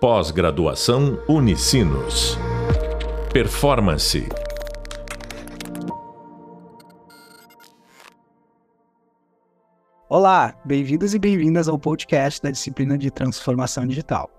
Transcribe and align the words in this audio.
Pós-graduação 0.00 1.20
Unicinos. 1.28 2.38
Performance. 3.32 4.28
Olá, 10.08 10.54
bem-vindos 10.64 11.14
e 11.14 11.18
bem-vindas 11.18 11.66
ao 11.68 11.76
podcast 11.76 12.40
da 12.40 12.52
disciplina 12.52 12.96
de 12.96 13.10
Transformação 13.10 13.88
Digital. 13.88 14.30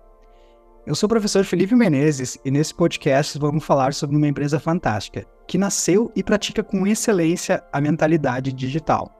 Eu 0.87 0.95
sou 0.95 1.07
o 1.07 1.09
professor 1.09 1.43
Felipe 1.43 1.75
Menezes 1.75 2.39
e 2.45 2.49
nesse 2.49 2.73
podcast 2.73 3.37
vamos 3.37 3.65
falar 3.65 3.93
sobre 3.93 4.15
uma 4.15 4.29
empresa 4.29 4.61
fantástica 4.61 5.25
que 5.45 5.57
nasceu 5.57 6.09
e 6.15 6.23
pratica 6.23 6.63
com 6.63 6.87
excelência 6.87 7.61
a 7.73 7.81
mentalidade 7.81 8.53
digital. 8.53 9.11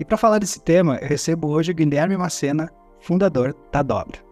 E 0.00 0.04
para 0.04 0.16
falar 0.16 0.40
desse 0.40 0.60
tema, 0.60 0.96
eu 0.96 1.06
recebo 1.06 1.46
hoje 1.46 1.70
o 1.70 1.74
Guilherme 1.76 2.16
Macena, 2.16 2.68
fundador 3.00 3.54
da 3.70 3.84
Dobra. 3.84 4.25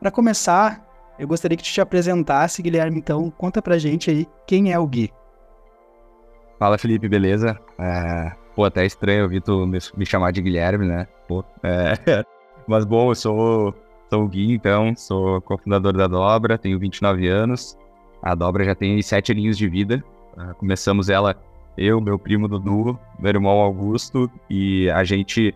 Para 0.00 0.10
começar, 0.10 0.86
eu 1.18 1.26
gostaria 1.26 1.56
que 1.56 1.62
tu 1.62 1.72
te 1.72 1.80
apresentasse, 1.80 2.62
Guilherme, 2.62 2.98
então 2.98 3.30
conta 3.30 3.62
pra 3.62 3.78
gente 3.78 4.10
aí 4.10 4.26
quem 4.46 4.72
é 4.72 4.78
o 4.78 4.86
Gui. 4.86 5.10
Fala 6.58 6.78
Felipe, 6.78 7.08
beleza? 7.08 7.58
É... 7.78 8.32
Pô, 8.54 8.64
até 8.64 8.86
estranho 8.86 9.24
ouvir 9.24 9.42
tu 9.42 9.66
me, 9.66 10.06
chamar 10.06 10.32
de 10.32 10.40
Guilherme, 10.40 10.86
né? 10.86 11.06
Pô, 11.28 11.44
é... 11.62 12.24
Mas 12.66 12.84
bom, 12.84 13.10
eu 13.10 13.14
sou, 13.14 13.74
sou 14.10 14.24
o 14.24 14.28
Gui, 14.28 14.52
então, 14.52 14.94
sou 14.96 15.40
cofundador 15.42 15.92
da 15.92 16.06
Dobra, 16.06 16.58
tenho 16.58 16.78
29 16.78 17.28
anos. 17.28 17.76
A 18.22 18.34
Dobra 18.34 18.64
já 18.64 18.74
tem 18.74 19.00
sete 19.02 19.32
aninhos 19.32 19.56
de 19.56 19.68
vida. 19.68 20.02
Uh, 20.36 20.54
começamos 20.56 21.08
ela, 21.08 21.34
eu, 21.78 22.00
meu 22.00 22.18
primo 22.18 22.48
Dudu, 22.48 22.98
meu 23.18 23.30
irmão 23.30 23.60
Augusto, 23.60 24.30
e 24.50 24.90
a 24.90 25.04
gente 25.04 25.54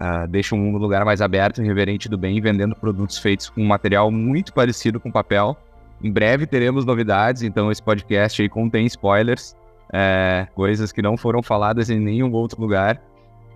uh, 0.00 0.26
deixa 0.28 0.54
um 0.54 0.76
lugar 0.76 1.04
mais 1.04 1.20
aberto 1.20 1.62
e 1.62 1.66
reverente 1.66 2.08
do 2.08 2.18
bem, 2.18 2.40
vendendo 2.40 2.74
produtos 2.74 3.18
feitos 3.18 3.48
com 3.48 3.62
um 3.62 3.66
material 3.66 4.10
muito 4.10 4.52
parecido 4.52 5.00
com 5.00 5.10
papel. 5.10 5.56
Em 6.02 6.10
breve 6.10 6.46
teremos 6.46 6.84
novidades, 6.84 7.42
então 7.42 7.70
esse 7.70 7.82
podcast 7.82 8.40
aí 8.40 8.48
contém 8.48 8.86
spoilers, 8.86 9.56
é, 9.92 10.46
coisas 10.54 10.92
que 10.92 11.00
não 11.00 11.16
foram 11.16 11.42
faladas 11.42 11.88
em 11.90 11.98
nenhum 11.98 12.32
outro 12.32 12.60
lugar. 12.60 13.00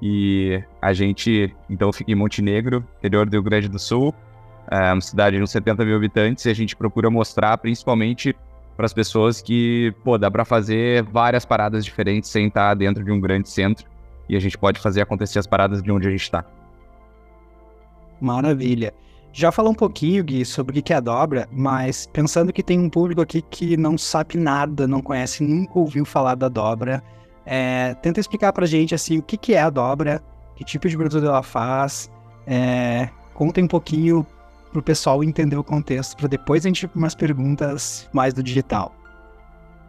E 0.02 0.62
a 0.80 0.94
gente, 0.94 1.55
então, 1.69 1.92
fica 1.92 2.10
em 2.10 2.14
Montenegro, 2.14 2.82
interior 2.98 3.27
do 3.27 3.32
Rio 3.32 3.42
Grande 3.42 3.69
do 3.69 3.78
Sul, 3.78 4.14
é 4.70 4.92
uma 4.92 5.00
cidade 5.00 5.36
de 5.36 5.42
uns 5.42 5.50
70 5.50 5.84
mil 5.84 5.97
habitantes, 5.97 6.47
e 6.47 6.50
a 6.50 6.54
gente 6.54 6.75
procura 6.75 7.10
mostrar 7.10 7.58
principalmente 7.58 8.34
para 8.77 8.86
as 8.86 8.94
pessoas 8.94 9.42
que, 9.42 9.92
pô, 10.02 10.16
dá 10.16 10.30
para 10.30 10.44
fazer 10.44 11.02
várias 11.02 11.44
paradas 11.44 11.84
diferentes 11.84 12.30
sem 12.30 12.47
estar 12.47 12.72
dentro 12.72 13.04
de 13.04 13.12
um 13.12 13.20
grande 13.20 13.50
centro 13.50 13.86
e 14.31 14.36
a 14.36 14.41
gente 14.41 14.56
pode 14.56 14.78
fazer 14.78 15.00
acontecer 15.00 15.41
as 15.41 15.47
paradas 15.47 15.83
de 15.83 15.91
onde 15.91 16.06
a 16.06 16.11
gente 16.11 16.23
está. 16.23 16.45
Maravilha. 18.20 18.95
Já 19.33 19.50
falou 19.50 19.72
um 19.72 19.75
pouquinho, 19.75 20.22
Gui, 20.22 20.45
sobre 20.45 20.78
o 20.78 20.83
que 20.83 20.92
é 20.92 20.97
a 20.97 21.00
dobra, 21.00 21.48
mas 21.50 22.09
pensando 22.12 22.53
que 22.53 22.62
tem 22.62 22.78
um 22.78 22.89
público 22.89 23.20
aqui 23.20 23.42
que 23.42 23.77
não 23.77 23.98
sabe 23.98 24.39
nada, 24.39 24.87
não 24.87 25.03
conhece, 25.03 25.42
nunca 25.42 25.78
ouviu 25.78 26.05
falar 26.05 26.37
da 26.37 26.48
dobra, 26.48 27.03
é, 27.45 27.95
tenta 28.03 28.20
explicar 28.20 28.53
pra 28.53 28.67
gente 28.67 28.95
assim 28.95 29.19
o 29.19 29.22
que, 29.22 29.37
que 29.37 29.55
é 29.55 29.62
a 29.62 29.70
dobra, 29.70 30.22
que 30.55 30.65
tipo 30.65 30.89
de 30.89 30.97
produto 30.97 31.25
ela 31.25 31.42
faz, 31.42 32.11
é, 32.47 33.09
conta 33.34 33.61
um 33.61 33.69
pouquinho 33.69 34.25
pro 34.72 34.83
pessoal 34.83 35.25
entender 35.25 35.56
o 35.56 35.65
contexto, 35.65 36.17
para 36.17 36.28
depois 36.28 36.65
a 36.65 36.69
gente 36.69 36.84
ir 36.84 36.91
umas 36.94 37.15
perguntas 37.15 38.09
mais 38.12 38.33
do 38.33 38.42
digital. 38.42 38.94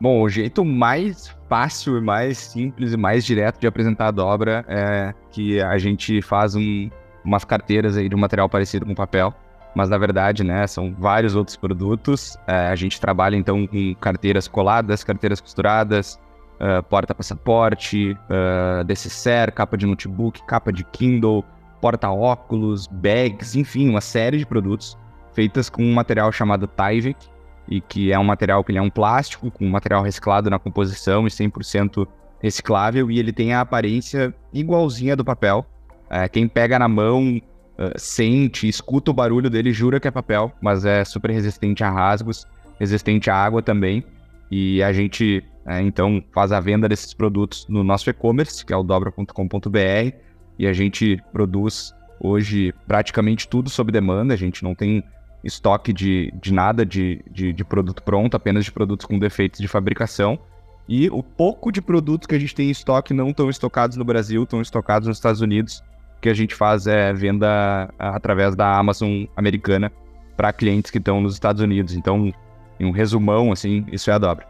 Bom, 0.02 0.20
o 0.24 0.28
jeito 0.28 0.66
mais 0.66 1.28
fácil 1.48 1.96
e 1.96 2.02
mais 2.02 2.36
simples 2.36 2.92
e 2.92 2.98
mais 2.98 3.24
direto 3.24 3.60
de 3.60 3.68
apresentar 3.68 4.08
a 4.08 4.12
dobra 4.12 4.66
é 4.68 5.14
que 5.30 5.62
a 5.62 5.78
gente 5.78 6.24
faz 6.24 6.56
um, 6.56 6.90
umas 7.24 7.46
carteiras 7.46 7.96
aí 7.96 8.10
de 8.10 8.16
um 8.16 8.18
material 8.18 8.50
parecido 8.50 8.84
com 8.84 8.96
papel, 8.96 9.32
mas 9.76 9.92
na 9.92 10.00
verdade, 10.00 10.44
né, 10.44 10.66
são 10.66 10.92
vários 10.98 11.36
outros 11.36 11.56
produtos. 11.56 12.36
É, 12.48 12.70
a 12.70 12.76
gente 12.76 13.00
trabalha 13.00 13.36
então 13.36 13.68
com 13.68 13.94
carteiras 13.94 14.48
coladas, 14.48 15.04
carteiras 15.04 15.40
costuradas, 15.40 16.20
uh, 16.56 16.82
porta-passaporte, 16.82 18.18
uh, 18.28 19.52
capa 19.54 19.78
de 19.78 19.86
notebook, 19.86 20.44
capa 20.48 20.74
de 20.74 20.84
Kindle, 20.86 21.46
porta-óculos, 21.80 22.88
bags, 22.88 23.56
enfim, 23.56 23.88
uma 23.88 24.02
série 24.02 24.40
de 24.40 24.48
produtos 24.48 24.98
feitas 25.32 25.70
com 25.70 25.84
um 25.84 25.94
material 25.94 26.32
chamado 26.32 26.66
Tyvek, 26.66 27.30
e 27.68 27.80
que 27.82 28.12
é 28.12 28.20
um 28.20 28.24
material 28.24 28.64
que 28.64 28.72
ele 28.72 28.80
é 28.80 28.82
um 28.82 28.90
plástico 28.90 29.50
com 29.52 29.68
material 29.68 30.04
reciclado 30.04 30.50
na 30.50 30.60
composição 30.60 31.26
e 31.26 31.30
100% 31.30 32.08
reciclável 32.42 33.12
e 33.12 33.20
ele 33.20 33.32
tem 33.32 33.54
a 33.54 33.62
aparência 33.62 34.34
igualzinha 34.52 35.16
do 35.16 35.24
papel. 35.24 35.66
É, 36.10 36.28
quem 36.28 36.48
pega 36.48 36.78
na 36.78 36.88
mão, 36.88 37.38
uh, 37.78 37.98
sente, 37.98 38.68
escuta 38.68 39.12
o 39.12 39.14
barulho 39.14 39.50
dele, 39.50 39.72
jura 39.72 40.00
que 40.00 40.08
é 40.08 40.12
papel, 40.12 40.52
mas 40.62 40.84
é 40.84 41.06
super 41.06 41.32
resistente 41.32 41.84
a 41.84 41.90
rasgos, 41.90 42.46
resistente 42.80 43.30
à 43.30 43.36
água 43.36 43.62
também. 43.62 44.04
E 44.50 44.84
a 44.84 44.92
gente, 44.92 45.44
é, 45.66 45.82
então, 45.82 46.22
faz 46.34 46.52
a 46.52 46.60
venda 46.60 46.90
desses 46.90 47.14
produtos 47.14 47.66
no 47.70 47.84
nosso 47.84 48.10
e-commerce, 48.10 48.66
que 48.66 48.74
é 48.74 48.78
o 48.78 48.84
dobra.com.br, 48.84 50.16
e 50.60 50.68
a 50.68 50.74
gente 50.74 51.24
produz 51.32 51.94
hoje 52.20 52.74
praticamente 52.86 53.48
tudo 53.48 53.70
sob 53.70 53.92
demanda, 53.92 54.34
a 54.34 54.38
gente 54.38 54.64
não 54.64 54.76
tem 54.76 55.04
estoque 55.44 55.92
de, 55.92 56.32
de 56.42 56.54
nada 56.54 56.86
de, 56.86 57.24
de, 57.30 57.52
de, 57.52 57.64
produto 57.64 58.04
pronto, 58.04 58.36
apenas 58.36 58.66
de 58.66 58.72
produtos 58.72 59.06
com 59.06 59.18
defeitos 59.18 59.60
de 59.60 59.68
fabricação. 59.68 60.40
E 60.88 61.10
o 61.10 61.24
pouco 61.24 61.72
de 61.72 61.82
produtos 61.82 62.28
que 62.28 62.36
a 62.36 62.40
gente 62.40 62.54
tem 62.54 62.68
em 62.68 62.72
estoque 62.72 63.14
não 63.14 63.30
estão 63.30 63.50
estocados 63.50 63.98
no 63.98 64.04
Brasil, 64.04 64.44
estão 64.44 64.62
estocados 64.62 65.08
nos 65.08 65.18
Estados 65.18 65.42
Unidos. 65.42 65.84
O 66.18 66.22
que 66.22 66.30
a 66.30 66.34
gente 66.34 66.54
faz 66.54 66.86
é 66.86 67.14
venda 67.14 67.90
através 67.98 68.56
da 68.56 68.78
Amazon 68.78 69.26
americana 69.36 69.92
para 70.36 70.52
clientes 70.52 70.92
que 70.92 70.98
estão 70.98 71.22
nos 71.22 71.34
Estados 71.34 71.62
Unidos. 71.62 71.96
Então, 71.96 72.32
em 72.80 72.86
um 72.86 72.92
resumão, 72.92 73.52
assim, 73.52 73.86
isso 73.92 74.10
é 74.10 74.14
a 74.14 74.18
dobra. 74.18 74.46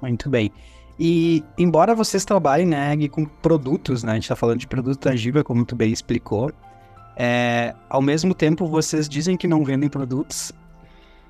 Muito 0.00 0.28
bem. 0.28 0.50
E 0.98 1.42
embora 1.58 1.94
vocês 1.94 2.24
trabalhem, 2.24 2.66
né, 2.66 2.96
com 3.08 3.24
produtos, 3.24 4.02
né, 4.02 4.12
a 4.12 4.14
gente 4.14 4.24
está 4.24 4.36
falando 4.36 4.58
de 4.58 4.66
produto 4.66 4.98
tangível, 4.98 5.42
como 5.42 5.64
tu 5.64 5.74
bem 5.74 5.92
explicou, 5.92 6.52
é, 7.16 7.74
ao 7.88 8.00
mesmo 8.00 8.34
tempo, 8.34 8.66
vocês 8.66 9.08
dizem 9.08 9.36
que 9.36 9.46
não 9.46 9.64
vendem 9.64 9.88
produtos 9.88 10.52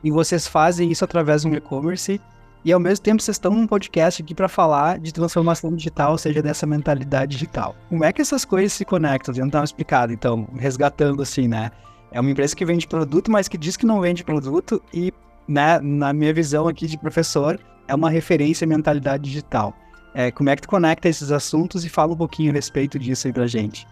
e 0.03 0.11
vocês 0.11 0.47
fazem 0.47 0.91
isso 0.91 1.05
através 1.05 1.43
de 1.43 1.49
um 1.49 1.55
e-commerce 1.55 2.21
e 2.65 2.73
ao 2.73 2.79
mesmo 2.79 3.03
tempo 3.03 3.21
vocês 3.21 3.37
estão 3.37 3.53
num 3.53 3.67
podcast 3.67 4.23
aqui 4.23 4.35
para 4.35 4.49
falar 4.49 4.99
de 4.99 5.13
transformação 5.13 5.75
digital, 5.75 6.13
ou 6.13 6.19
seja, 6.19 6.41
dessa 6.41 6.65
mentalidade 6.65 7.33
digital. 7.33 7.75
Como 7.89 8.05
é 8.05 8.13
que 8.13 8.23
essas 8.23 8.45
coisas 8.45 8.73
se 8.73 8.85
conectam? 8.85 9.35
Eu 9.35 9.41
não 9.41 9.47
estava 9.49 9.65
explicado, 9.65 10.13
então, 10.13 10.49
resgatando 10.57 11.23
assim, 11.23 11.49
né? 11.49 11.73
É 12.13 12.21
uma 12.21 12.31
empresa 12.31 12.55
que 12.55 12.65
vende 12.65 12.87
produto, 12.87 13.31
mas 13.33 13.49
que 13.49 13.59
diz 13.59 13.77
que 13.77 13.87
não 13.87 14.01
vende 14.01 14.23
produto 14.23 14.81
e, 14.95 15.13
né, 15.49 15.81
na 15.81 16.13
minha 16.13 16.33
visão 16.33 16.69
aqui 16.69 16.87
de 16.87 16.97
professor, 16.97 17.59
é 17.89 17.95
uma 17.95 18.11
referência 18.11 18.65
à 18.65 18.69
mentalidade 18.69 19.25
digital. 19.25 19.75
É, 20.15 20.31
como 20.31 20.51
é 20.51 20.55
que 20.55 20.63
tu 20.63 20.69
conecta 20.69 21.09
esses 21.09 21.33
assuntos 21.33 21.85
e 21.85 21.89
fala 21.89 22.13
um 22.13 22.17
pouquinho 22.17 22.51
a 22.51 22.55
respeito 22.55 22.99
disso 22.99 23.27
aí 23.27 23.33
pra 23.33 23.47
gente? 23.47 23.87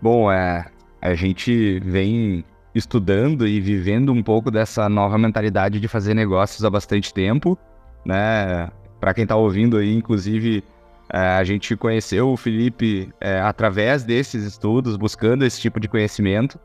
Bom, 0.00 0.30
é, 0.30 0.66
a 1.06 1.14
gente 1.14 1.78
vem 1.80 2.44
estudando 2.74 3.46
e 3.46 3.60
vivendo 3.60 4.12
um 4.12 4.22
pouco 4.22 4.50
dessa 4.50 4.88
nova 4.88 5.16
mentalidade 5.16 5.78
de 5.78 5.86
fazer 5.86 6.14
negócios 6.14 6.64
há 6.64 6.68
bastante 6.68 7.14
tempo, 7.14 7.56
né? 8.04 8.68
Para 9.00 9.14
quem 9.14 9.22
está 9.22 9.36
ouvindo 9.36 9.76
aí, 9.76 9.94
inclusive, 9.94 10.64
é, 11.12 11.18
a 11.18 11.44
gente 11.44 11.76
conheceu 11.76 12.30
o 12.30 12.36
Felipe 12.36 13.08
é, 13.20 13.40
através 13.40 14.02
desses 14.02 14.42
estudos, 14.44 14.96
buscando 14.96 15.44
esse 15.44 15.60
tipo 15.60 15.78
de 15.78 15.86
conhecimento. 15.86 16.58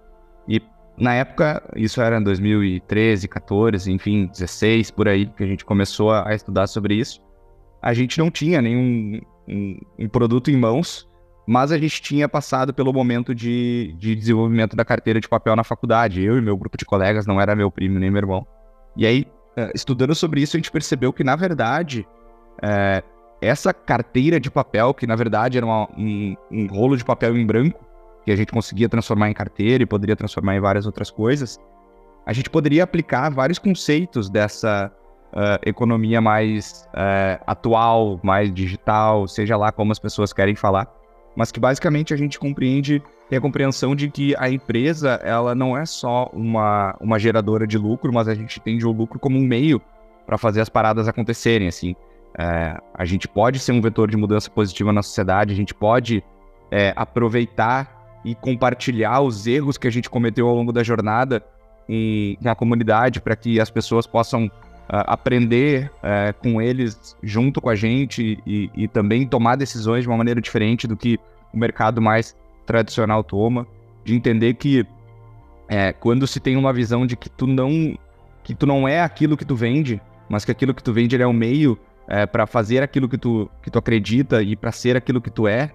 E 0.47 0.59
na 0.97 1.13
época, 1.13 1.61
isso 1.75 2.01
era 2.01 2.17
em 2.17 2.23
2013, 2.23 3.27
14, 3.27 3.91
enfim, 3.91 4.25
16, 4.25 4.89
por 4.89 5.07
aí, 5.07 5.27
que 5.27 5.43
a 5.43 5.47
gente 5.47 5.63
começou 5.63 6.11
a 6.11 6.33
estudar 6.33 6.65
sobre 6.65 6.95
isso. 6.95 7.21
A 7.79 7.93
gente 7.93 8.17
não 8.17 8.31
tinha 8.31 8.59
nenhum 8.59 9.21
um, 9.47 9.79
um 9.99 10.09
produto 10.09 10.49
em 10.49 10.57
mãos 10.57 11.07
mas 11.47 11.71
a 11.71 11.77
gente 11.77 12.01
tinha 12.01 12.29
passado 12.29 12.73
pelo 12.73 12.93
momento 12.93 13.33
de, 13.33 13.95
de 13.97 14.15
desenvolvimento 14.15 14.75
da 14.75 14.85
carteira 14.85 15.19
de 15.19 15.27
papel 15.27 15.55
na 15.55 15.63
faculdade. 15.63 16.23
Eu 16.23 16.37
e 16.37 16.41
meu 16.41 16.55
grupo 16.55 16.77
de 16.77 16.85
colegas, 16.85 17.25
não 17.25 17.41
era 17.41 17.55
meu 17.55 17.71
primo 17.71 17.99
nem 17.99 18.09
meu 18.09 18.19
irmão. 18.19 18.47
E 18.95 19.05
aí, 19.05 19.25
eh, 19.57 19.71
estudando 19.73 20.13
sobre 20.13 20.41
isso, 20.41 20.55
a 20.55 20.59
gente 20.59 20.71
percebeu 20.71 21.11
que, 21.11 21.23
na 21.23 21.35
verdade, 21.35 22.05
é, 22.61 23.03
essa 23.41 23.73
carteira 23.73 24.39
de 24.39 24.51
papel, 24.51 24.93
que 24.93 25.07
na 25.07 25.15
verdade 25.15 25.57
era 25.57 25.65
uma, 25.65 25.89
um, 25.97 26.35
um 26.51 26.67
rolo 26.67 26.95
de 26.95 27.03
papel 27.03 27.35
em 27.35 27.45
branco, 27.45 27.83
que 28.23 28.31
a 28.31 28.35
gente 28.35 28.51
conseguia 28.51 28.87
transformar 28.87 29.29
em 29.29 29.33
carteira 29.33 29.83
e 29.83 29.85
poderia 29.85 30.15
transformar 30.15 30.55
em 30.55 30.59
várias 30.59 30.85
outras 30.85 31.09
coisas, 31.09 31.59
a 32.25 32.33
gente 32.33 32.49
poderia 32.49 32.83
aplicar 32.83 33.31
vários 33.31 33.57
conceitos 33.57 34.29
dessa 34.29 34.91
uh, 35.33 35.67
economia 35.67 36.21
mais 36.21 36.87
uh, 36.89 37.43
atual, 37.47 38.19
mais 38.21 38.53
digital, 38.53 39.27
seja 39.27 39.57
lá 39.57 39.71
como 39.71 39.91
as 39.91 39.97
pessoas 39.97 40.31
querem 40.31 40.55
falar, 40.55 40.87
mas 41.35 41.51
que 41.51 41.59
basicamente 41.59 42.13
a 42.13 42.17
gente 42.17 42.37
compreende, 42.37 43.01
tem 43.29 43.37
a 43.37 43.41
compreensão 43.41 43.95
de 43.95 44.09
que 44.09 44.35
a 44.37 44.49
empresa, 44.49 45.19
ela 45.23 45.55
não 45.55 45.77
é 45.77 45.85
só 45.85 46.29
uma, 46.33 46.95
uma 46.99 47.17
geradora 47.17 47.65
de 47.65 47.77
lucro, 47.77 48.11
mas 48.13 48.27
a 48.27 48.35
gente 48.35 48.59
entende 48.59 48.85
o 48.85 48.91
lucro 48.91 49.19
como 49.19 49.37
um 49.37 49.43
meio 49.43 49.81
para 50.25 50.37
fazer 50.37 50.61
as 50.61 50.69
paradas 50.69 51.07
acontecerem, 51.07 51.67
assim. 51.67 51.95
É, 52.37 52.77
a 52.93 53.05
gente 53.05 53.27
pode 53.27 53.59
ser 53.59 53.71
um 53.71 53.81
vetor 53.81 54.09
de 54.09 54.17
mudança 54.17 54.49
positiva 54.49 54.93
na 54.93 55.01
sociedade, 55.01 55.53
a 55.53 55.57
gente 55.57 55.73
pode 55.73 56.23
é, 56.69 56.93
aproveitar 56.95 58.19
e 58.23 58.35
compartilhar 58.35 59.21
os 59.21 59.47
erros 59.47 59.77
que 59.77 59.87
a 59.87 59.91
gente 59.91 60.09
cometeu 60.09 60.47
ao 60.47 60.55
longo 60.55 60.71
da 60.71 60.83
jornada 60.83 61.43
em, 61.89 62.37
na 62.41 62.55
comunidade 62.55 63.19
para 63.19 63.35
que 63.35 63.59
as 63.59 63.69
pessoas 63.69 64.05
possam 64.05 64.49
aprender 64.93 65.89
uh, 65.97 66.33
com 66.41 66.61
eles 66.61 67.15
junto 67.23 67.61
com 67.61 67.69
a 67.69 67.75
gente 67.75 68.37
e, 68.45 68.69
e, 68.75 68.87
também 68.89 69.25
tomar 69.25 69.55
decisões 69.55 70.03
de 70.03 70.09
uma 70.09 70.17
maneira 70.17 70.41
diferente 70.41 70.85
do 70.85 70.97
que 70.97 71.17
o 71.53 71.57
mercado 71.57 72.01
mais 72.01 72.35
tradicional 72.65 73.23
toma, 73.23 73.65
de 74.03 74.13
entender 74.13 74.55
que 74.55 74.85
é, 75.69 75.93
quando 75.93 76.27
se 76.27 76.41
tem 76.41 76.57
uma 76.57 76.73
visão 76.73 77.05
de 77.05 77.15
que 77.15 77.29
tu 77.29 77.47
não 77.47 77.97
que 78.43 78.53
tu 78.53 78.65
não 78.65 78.87
é 78.87 79.01
aquilo 79.01 79.37
que 79.37 79.45
tu 79.45 79.55
vende, 79.55 80.01
mas 80.27 80.43
que 80.43 80.51
aquilo 80.51 80.73
que 80.73 80.83
tu 80.83 80.91
vende 80.91 81.15
é 81.15 81.27
o 81.27 81.31
meio 81.31 81.77
é, 82.07 82.25
para 82.25 82.45
fazer 82.45 82.83
aquilo 82.83 83.07
que 83.07 83.17
tu, 83.17 83.49
que 83.61 83.69
tu 83.69 83.79
acredita 83.79 84.41
e 84.41 84.55
para 84.55 84.71
ser 84.71 84.97
aquilo 84.97 85.21
que 85.21 85.29
tu 85.29 85.47
é, 85.47 85.71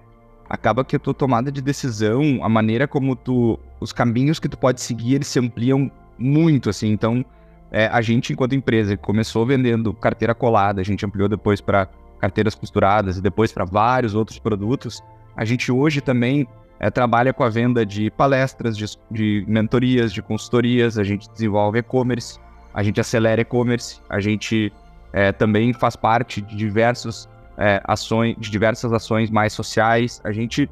acaba 0.49 0.83
que 0.83 0.95
a 0.95 0.99
tua 0.99 1.13
tomada 1.13 1.51
de 1.51 1.61
decisão, 1.61 2.39
a 2.43 2.49
maneira 2.49 2.87
como 2.87 3.15
tu, 3.15 3.57
os 3.79 3.91
caminhos 3.91 4.39
que 4.39 4.49
tu 4.49 4.57
pode 4.57 4.81
seguir, 4.81 5.15
eles 5.15 5.27
se 5.27 5.39
ampliam 5.39 5.89
muito, 6.17 6.69
assim. 6.69 6.91
Então, 6.91 7.25
é, 7.71 7.87
a 7.87 8.01
gente, 8.01 8.31
enquanto 8.33 8.55
empresa, 8.55 8.95
começou 8.95 9.45
vendendo 9.45 9.93
carteira 9.93 10.33
colada, 10.33 10.81
a 10.81 10.83
gente 10.83 11.05
ampliou 11.05 11.27
depois 11.27 11.59
para 11.59 11.87
carteiras 12.19 12.55
costuradas 12.55 13.17
e 13.17 13.21
depois 13.21 13.51
para 13.51 13.65
vários 13.65 14.15
outros 14.15 14.39
produtos. 14.39 15.01
A 15.35 15.45
gente 15.45 15.71
hoje 15.71 16.01
também 16.01 16.47
é, 16.79 16.89
trabalha 16.89 17.33
com 17.33 17.43
a 17.43 17.49
venda 17.49 17.85
de 17.85 18.09
palestras, 18.11 18.77
de, 18.77 18.85
de 19.11 19.45
mentorias, 19.47 20.13
de 20.13 20.21
consultorias, 20.21 20.97
a 20.97 21.03
gente 21.03 21.29
desenvolve 21.31 21.79
e-commerce, 21.79 22.39
a 22.73 22.83
gente 22.83 22.99
acelera 23.01 23.41
e-commerce, 23.41 23.99
a 24.09 24.19
gente 24.19 24.71
é, 25.11 25.31
também 25.31 25.73
faz 25.73 25.95
parte 25.95 26.41
de 26.41 26.55
diversos 26.55 27.27
é, 27.57 27.81
ações, 27.85 28.35
de 28.39 28.49
diversas 28.49 28.93
ações 28.93 29.29
mais 29.29 29.53
sociais. 29.53 30.21
A 30.23 30.31
gente 30.31 30.69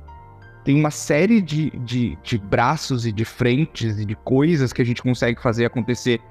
tem 0.64 0.80
uma 0.80 0.92
série 0.92 1.42
de, 1.42 1.72
de, 1.80 2.18
de 2.24 2.38
braços 2.38 3.06
e 3.06 3.12
de 3.12 3.26
frentes 3.26 4.00
e 4.00 4.06
de 4.06 4.16
coisas 4.16 4.72
que 4.72 4.82
a 4.82 4.86
gente 4.86 5.02
consegue 5.02 5.42
fazer 5.42 5.66
acontecer 5.66 6.22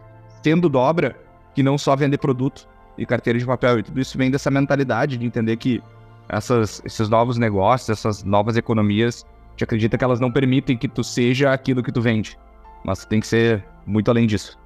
tendo 0.44 0.69
dobra 0.69 1.17
que 1.55 1.62
não 1.62 1.76
só 1.76 1.96
vender 1.96 2.19
produto 2.19 2.69
e 2.96 3.05
carteira 3.05 3.38
de 3.38 3.44
papel. 3.44 3.81
E 3.81 3.82
tudo 3.82 4.00
isso 4.00 4.17
vem 4.17 4.31
dessa 4.31 4.50
mentalidade 4.50 5.17
de 5.17 5.26
entender 5.26 5.56
que 5.56 5.82
essas, 6.29 6.81
esses 6.85 7.08
novos 7.08 7.37
negócios, 7.38 7.88
essas 7.91 8.23
novas 8.23 8.56
economias, 8.56 9.26
gente 9.55 9.64
acredita 9.64 9.96
que 9.96 10.05
elas 10.05 10.20
não 10.20 10.31
permitem 10.31 10.76
que 10.76 10.88
tu 10.88 11.02
seja 11.02 11.52
aquilo 11.52 11.82
que 11.82 11.93
tu 11.93 12.02
vende. 12.02 12.37
Mas 12.85 13.05
tem 13.05 13.20
que 13.20 13.26
ser 13.26 13.64
muito 13.87 14.11
além 14.11 14.26
disso. 14.26 14.58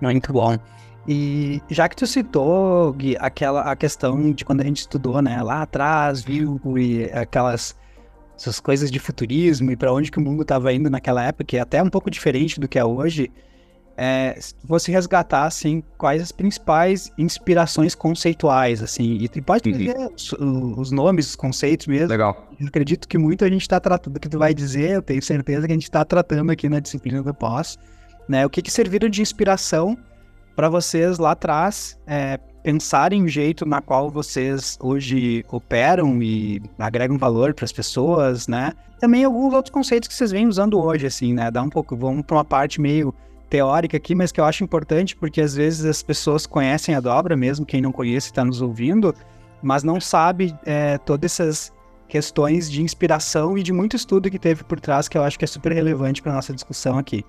Muito 0.00 0.32
bom. 0.32 0.56
E 1.08 1.60
já 1.68 1.88
que 1.88 1.96
tu 1.96 2.06
citou, 2.06 2.92
Gui, 2.92 3.16
aquela 3.18 3.62
a 3.62 3.74
questão 3.74 4.32
de 4.32 4.44
quando 4.44 4.60
a 4.60 4.64
gente 4.64 4.78
estudou, 4.78 5.20
né, 5.20 5.42
lá 5.42 5.62
atrás, 5.62 6.22
viu 6.22 6.60
e 6.76 7.04
aquelas 7.12 7.78
essas 8.36 8.58
coisas 8.60 8.90
de 8.90 8.98
futurismo 8.98 9.70
e 9.70 9.76
para 9.76 9.92
onde 9.92 10.10
que 10.10 10.18
o 10.18 10.20
mundo 10.20 10.42
estava 10.42 10.72
indo 10.72 10.88
naquela 10.88 11.22
época, 11.22 11.44
que 11.44 11.56
é 11.58 11.60
até 11.60 11.82
um 11.82 11.90
pouco 11.90 12.10
diferente 12.10 12.58
do 12.58 12.66
que 12.66 12.78
é 12.78 12.84
hoje, 12.84 13.30
é, 13.96 14.38
você 14.64 14.90
resgatar, 14.90 15.44
assim, 15.44 15.82
quais 15.98 16.22
as 16.22 16.32
principais 16.32 17.12
inspirações 17.18 17.94
conceituais, 17.94 18.82
assim, 18.82 19.18
e 19.20 19.40
pode 19.42 19.70
dizer 19.70 19.96
uhum. 19.96 20.14
os, 20.14 20.32
os, 20.78 20.90
nomes, 20.90 21.28
os 21.28 21.36
conceitos 21.36 21.86
mesmo. 21.86 22.08
Legal. 22.08 22.48
Eu 22.58 22.66
acredito 22.66 23.06
que 23.06 23.18
muito 23.18 23.44
a 23.44 23.48
gente 23.48 23.62
está 23.62 23.78
tratando, 23.78 24.16
o 24.16 24.20
que 24.20 24.28
tu 24.28 24.38
vai 24.38 24.54
dizer, 24.54 24.90
eu 24.90 25.02
tenho 25.02 25.22
certeza 25.22 25.66
que 25.66 25.72
a 25.72 25.76
gente 25.76 25.84
está 25.84 26.04
tratando 26.04 26.50
aqui 26.50 26.68
na 26.68 26.80
disciplina 26.80 27.22
do 27.22 27.34
pós, 27.34 27.78
né, 28.28 28.46
o 28.46 28.50
que 28.50 28.62
que 28.62 28.70
serviram 28.70 29.08
de 29.08 29.20
inspiração 29.20 29.98
para 30.54 30.68
vocês 30.68 31.18
lá 31.18 31.32
atrás 31.32 31.98
é, 32.06 32.38
pensarem 32.62 33.22
o 33.22 33.28
jeito 33.28 33.66
na 33.66 33.80
qual 33.80 34.10
vocês 34.10 34.78
hoje 34.80 35.44
operam 35.50 36.22
e 36.22 36.60
agregam 36.78 37.16
valor 37.18 37.54
para 37.54 37.64
as 37.64 37.72
pessoas, 37.72 38.46
né? 38.46 38.72
Também 38.98 39.24
alguns 39.24 39.54
outros 39.54 39.72
conceitos 39.72 40.08
que 40.08 40.14
vocês 40.14 40.30
vêm 40.30 40.46
usando 40.46 40.78
hoje, 40.78 41.06
assim, 41.06 41.32
né? 41.32 41.50
Dá 41.50 41.62
um 41.62 41.70
pouco, 41.70 41.96
vamos 41.96 42.24
para 42.24 42.36
uma 42.36 42.44
parte 42.44 42.80
meio 42.80 43.14
teórica 43.50 43.96
aqui, 43.96 44.14
mas 44.14 44.30
que 44.30 44.40
eu 44.40 44.44
acho 44.44 44.62
importante 44.62 45.16
porque 45.16 45.40
às 45.40 45.54
vezes 45.54 45.84
as 45.84 46.02
pessoas 46.02 46.46
conhecem 46.46 46.94
a 46.94 47.00
dobra, 47.00 47.36
mesmo 47.36 47.66
quem 47.66 47.82
não 47.82 47.90
conhece 47.90 48.28
está 48.28 48.44
nos 48.44 48.62
ouvindo, 48.62 49.14
mas 49.60 49.82
não 49.82 50.00
sabe 50.00 50.54
é, 50.64 50.96
todas 50.98 51.32
essas 51.32 51.72
questões 52.08 52.70
de 52.70 52.82
inspiração 52.82 53.58
e 53.58 53.62
de 53.62 53.72
muito 53.72 53.96
estudo 53.96 54.30
que 54.30 54.38
teve 54.38 54.64
por 54.64 54.80
trás 54.80 55.08
que 55.08 55.18
eu 55.18 55.22
acho 55.22 55.38
que 55.38 55.44
é 55.44 55.48
super 55.48 55.72
relevante 55.72 56.22
para 56.22 56.32
nossa 56.32 56.54
discussão 56.54 56.96
aqui. 56.96 57.24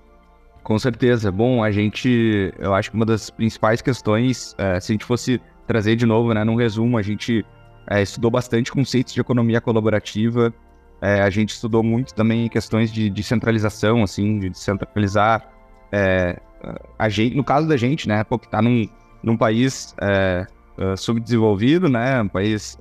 Com 0.64 0.78
certeza. 0.78 1.32
Bom, 1.32 1.64
a 1.64 1.72
gente, 1.72 2.54
eu 2.60 2.74
acho 2.74 2.92
que 2.92 2.96
uma 2.96 3.06
das 3.06 3.30
principais 3.30 3.82
questões, 3.82 4.56
é, 4.58 4.80
se 4.80 4.92
a 4.92 4.94
gente 4.94 5.06
fosse 5.06 5.42
trazer 5.66 5.96
de 5.96 6.06
novo, 6.06 6.34
né, 6.34 6.44
num 6.44 6.56
resumo, 6.56 6.98
a 6.98 7.02
gente 7.02 7.44
é, 7.90 8.02
estudou 8.02 8.30
bastante 8.30 8.72
conceitos 8.72 9.14
de 9.14 9.20
economia 9.20 9.60
colaborativa, 9.60 10.54
é, 11.02 11.22
a 11.22 11.30
gente 11.32 11.50
estudou 11.50 11.82
muito 11.82 12.14
também 12.14 12.48
questões 12.48 12.92
de 12.92 13.10
descentralização, 13.10 14.04
assim, 14.04 14.38
de 14.38 14.50
descentralizar 14.50 15.50
é, 15.92 16.40
a 16.98 17.10
gente, 17.10 17.36
no 17.36 17.44
caso 17.44 17.68
da 17.68 17.78
gente, 17.78 18.08
né, 18.08 18.24
pô, 18.24 18.38
que 18.38 18.46
está 18.46 18.62
num, 18.62 18.88
num 19.24 19.36
país 19.36 19.96
é, 20.02 20.46
é, 20.78 20.96
subdesenvolvido, 20.96 21.90
né, 21.90 22.22
um 22.22 22.28
país 22.28 22.78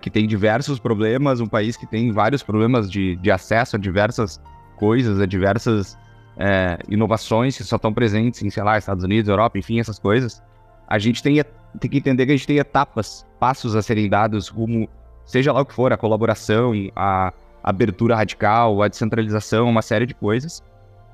que 0.00 0.08
tem 0.08 0.26
diversos 0.26 0.78
problemas, 0.78 1.38
um 1.38 1.46
país 1.46 1.76
que 1.76 1.86
tem 1.86 2.10
vários 2.10 2.42
problemas 2.42 2.90
de, 2.90 3.14
de 3.16 3.30
acesso 3.30 3.76
a 3.76 3.78
diversas 3.78 4.40
coisas, 4.78 5.20
a 5.20 5.26
diversas 5.26 5.98
é, 6.38 6.78
inovações 6.88 7.56
que 7.56 7.64
só 7.64 7.76
estão 7.76 7.92
presentes 7.92 8.42
em, 8.42 8.48
sei 8.48 8.62
lá, 8.62 8.78
Estados 8.78 9.04
Unidos, 9.04 9.28
Europa, 9.28 9.58
enfim, 9.58 9.78
essas 9.78 9.98
coisas, 9.98 10.42
a 10.88 10.98
gente 10.98 11.22
tem, 11.22 11.42
tem 11.78 11.90
que 11.90 11.98
entender 11.98 12.26
que 12.26 12.32
a 12.32 12.36
gente 12.36 12.46
tem 12.46 12.58
etapas, 12.58 13.26
passos 13.38 13.74
a 13.74 13.82
serem 13.82 14.08
dados 14.08 14.48
rumo, 14.48 14.88
seja 15.24 15.52
lá 15.52 15.60
o 15.60 15.66
que 15.66 15.74
for, 15.74 15.92
a 15.92 15.96
colaboração, 15.96 16.72
a 16.94 17.32
abertura 17.62 18.14
radical, 18.14 18.82
a 18.82 18.88
descentralização, 18.88 19.68
uma 19.68 19.82
série 19.82 20.06
de 20.06 20.14
coisas. 20.14 20.62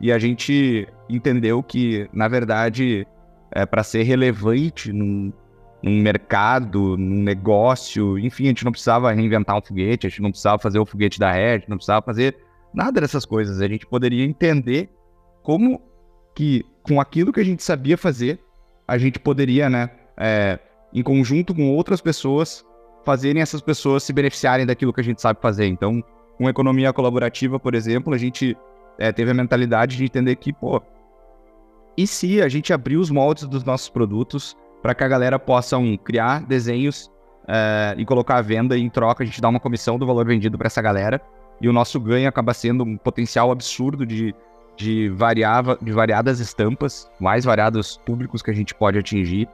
E 0.03 0.11
a 0.11 0.19
gente 0.19 0.89
entendeu 1.09 1.63
que, 1.63 2.09
na 2.13 2.27
verdade, 2.27 3.07
é, 3.53 3.65
para 3.65 3.85
ser 3.85 4.03
relevante 4.03 4.93
num, 4.93 5.33
num 5.81 6.03
mercado, 6.03 6.97
num 6.97 7.23
negócio, 7.23 8.19
enfim, 8.19 8.45
a 8.45 8.49
gente 8.49 8.65
não 8.65 8.73
precisava 8.73 9.13
reinventar 9.13 9.57
um 9.57 9.63
foguete, 9.63 10.09
a 10.09 10.11
gente 10.11 10.21
não 10.21 10.31
precisava 10.31 10.59
fazer 10.59 10.81
o 10.81 10.85
foguete 10.85 11.21
da 11.21 11.31
rede, 11.31 11.67
não 11.69 11.77
precisava 11.77 12.05
fazer 12.05 12.37
nada 12.75 13.01
dessas 13.01 13.25
coisas. 13.25 13.61
A 13.61 13.69
gente 13.69 13.87
poderia 13.87 14.25
entender 14.25 14.91
como 15.41 15.81
que 16.35 16.65
com 16.83 17.01
aquilo 17.01 17.33
que 17.33 17.41
a 17.41 17.45
gente 17.45 17.63
sabia 17.63 17.97
fazer, 17.97 18.41
a 18.89 18.99
gente 18.99 19.21
poderia, 19.21 19.71
né, 19.71 19.89
é, 20.17 20.59
em 20.93 21.03
conjunto 21.03 21.55
com 21.55 21.71
outras 21.71 22.01
pessoas, 22.01 22.65
fazerem 23.05 23.41
essas 23.41 23.61
pessoas 23.61 24.03
se 24.03 24.13
beneficiarem 24.13 24.67
daquilo 24.67 24.93
que 24.93 25.01
a 25.01 25.05
gente 25.05 25.23
sabe 25.23 25.41
fazer. 25.41 25.67
Então, 25.67 26.03
com 26.37 26.49
economia 26.49 26.93
colaborativa, 26.93 27.61
por 27.61 27.75
exemplo, 27.75 28.13
a 28.13 28.19
gente 28.19 28.57
é, 28.99 29.13
teve 29.13 29.31
a 29.31 29.35
mentalidade 29.35 29.97
de 29.97 30.05
entender 30.05 30.37
que, 30.37 30.53
pô, 30.53 30.83
e 31.97 32.07
se 32.07 32.41
a 32.41 32.49
gente 32.49 32.73
abrir 32.73 32.97
os 32.97 33.11
moldes 33.11 33.45
dos 33.45 33.65
nossos 33.65 33.89
produtos 33.89 34.57
para 34.83 34.95
que 34.95 35.05
a 35.05 35.09
galera 35.09 35.39
possa 35.39 35.77
um, 35.77 35.97
criar 35.97 36.45
desenhos 36.47 37.11
é, 37.47 37.95
e 37.97 38.05
colocar 38.05 38.37
à 38.37 38.43
venda 38.43 38.77
e 38.77 38.81
em 38.81 38.89
troca 38.89 39.23
a 39.23 39.27
gente 39.27 39.41
dá 39.41 39.49
uma 39.49 39.61
comissão 39.61 39.99
do 39.99 40.07
valor 40.07 40.27
vendido 40.27 40.57
para 40.57 40.67
essa 40.67 40.81
galera 40.81 41.21
e 41.61 41.69
o 41.69 41.73
nosso 41.73 42.01
ganho 42.01 42.29
acaba 42.29 42.55
sendo 42.55 42.83
um 42.83 42.97
potencial 42.97 43.51
absurdo 43.51 44.07
de 44.07 44.35
de, 44.77 45.09
variava, 45.11 45.79
de 45.81 45.93
variadas 45.93 46.41
estampas, 46.41 47.11
mais 47.21 47.45
variados 47.45 47.99
públicos 48.05 48.43
que 48.43 48.51
a 48.51 48.55
gente 48.55 48.75
pode 48.75 48.99
atingir. 48.99 49.49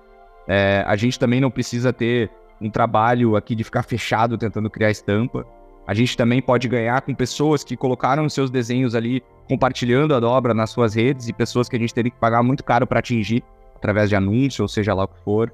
É, 0.47 0.83
a 0.87 0.97
gente 0.97 1.19
também 1.19 1.41
não 1.41 1.51
precisa 1.51 1.93
ter 1.93 2.31
um 2.61 2.71
trabalho 2.71 3.37
aqui 3.37 3.55
de 3.55 3.65
ficar 3.65 3.83
fechado 3.83 4.39
tentando 4.39 4.71
criar 4.71 4.91
estampa. 4.91 5.47
A 5.89 5.95
gente 5.95 6.19
também 6.19 6.43
pode 6.43 6.69
ganhar 6.69 7.01
com 7.01 7.15
pessoas 7.15 7.65
que 7.65 7.75
colocaram 7.75 8.29
seus 8.29 8.51
desenhos 8.51 8.95
ali, 8.95 9.23
compartilhando 9.49 10.15
a 10.15 10.21
dobra 10.21 10.53
nas 10.53 10.69
suas 10.69 10.93
redes 10.93 11.29
e 11.29 11.33
pessoas 11.33 11.67
que 11.67 11.77
a 11.77 11.79
gente 11.79 11.95
teria 11.95 12.11
que 12.11 12.19
pagar 12.19 12.43
muito 12.43 12.63
caro 12.63 12.87
para 12.87 12.99
atingir 12.99 13.43
através 13.75 14.11
de 14.11 14.15
anúncio, 14.15 14.61
ou 14.61 14.69
seja 14.69 14.93
lá 14.93 15.05
o 15.05 15.09
que 15.09 15.19
for. 15.25 15.51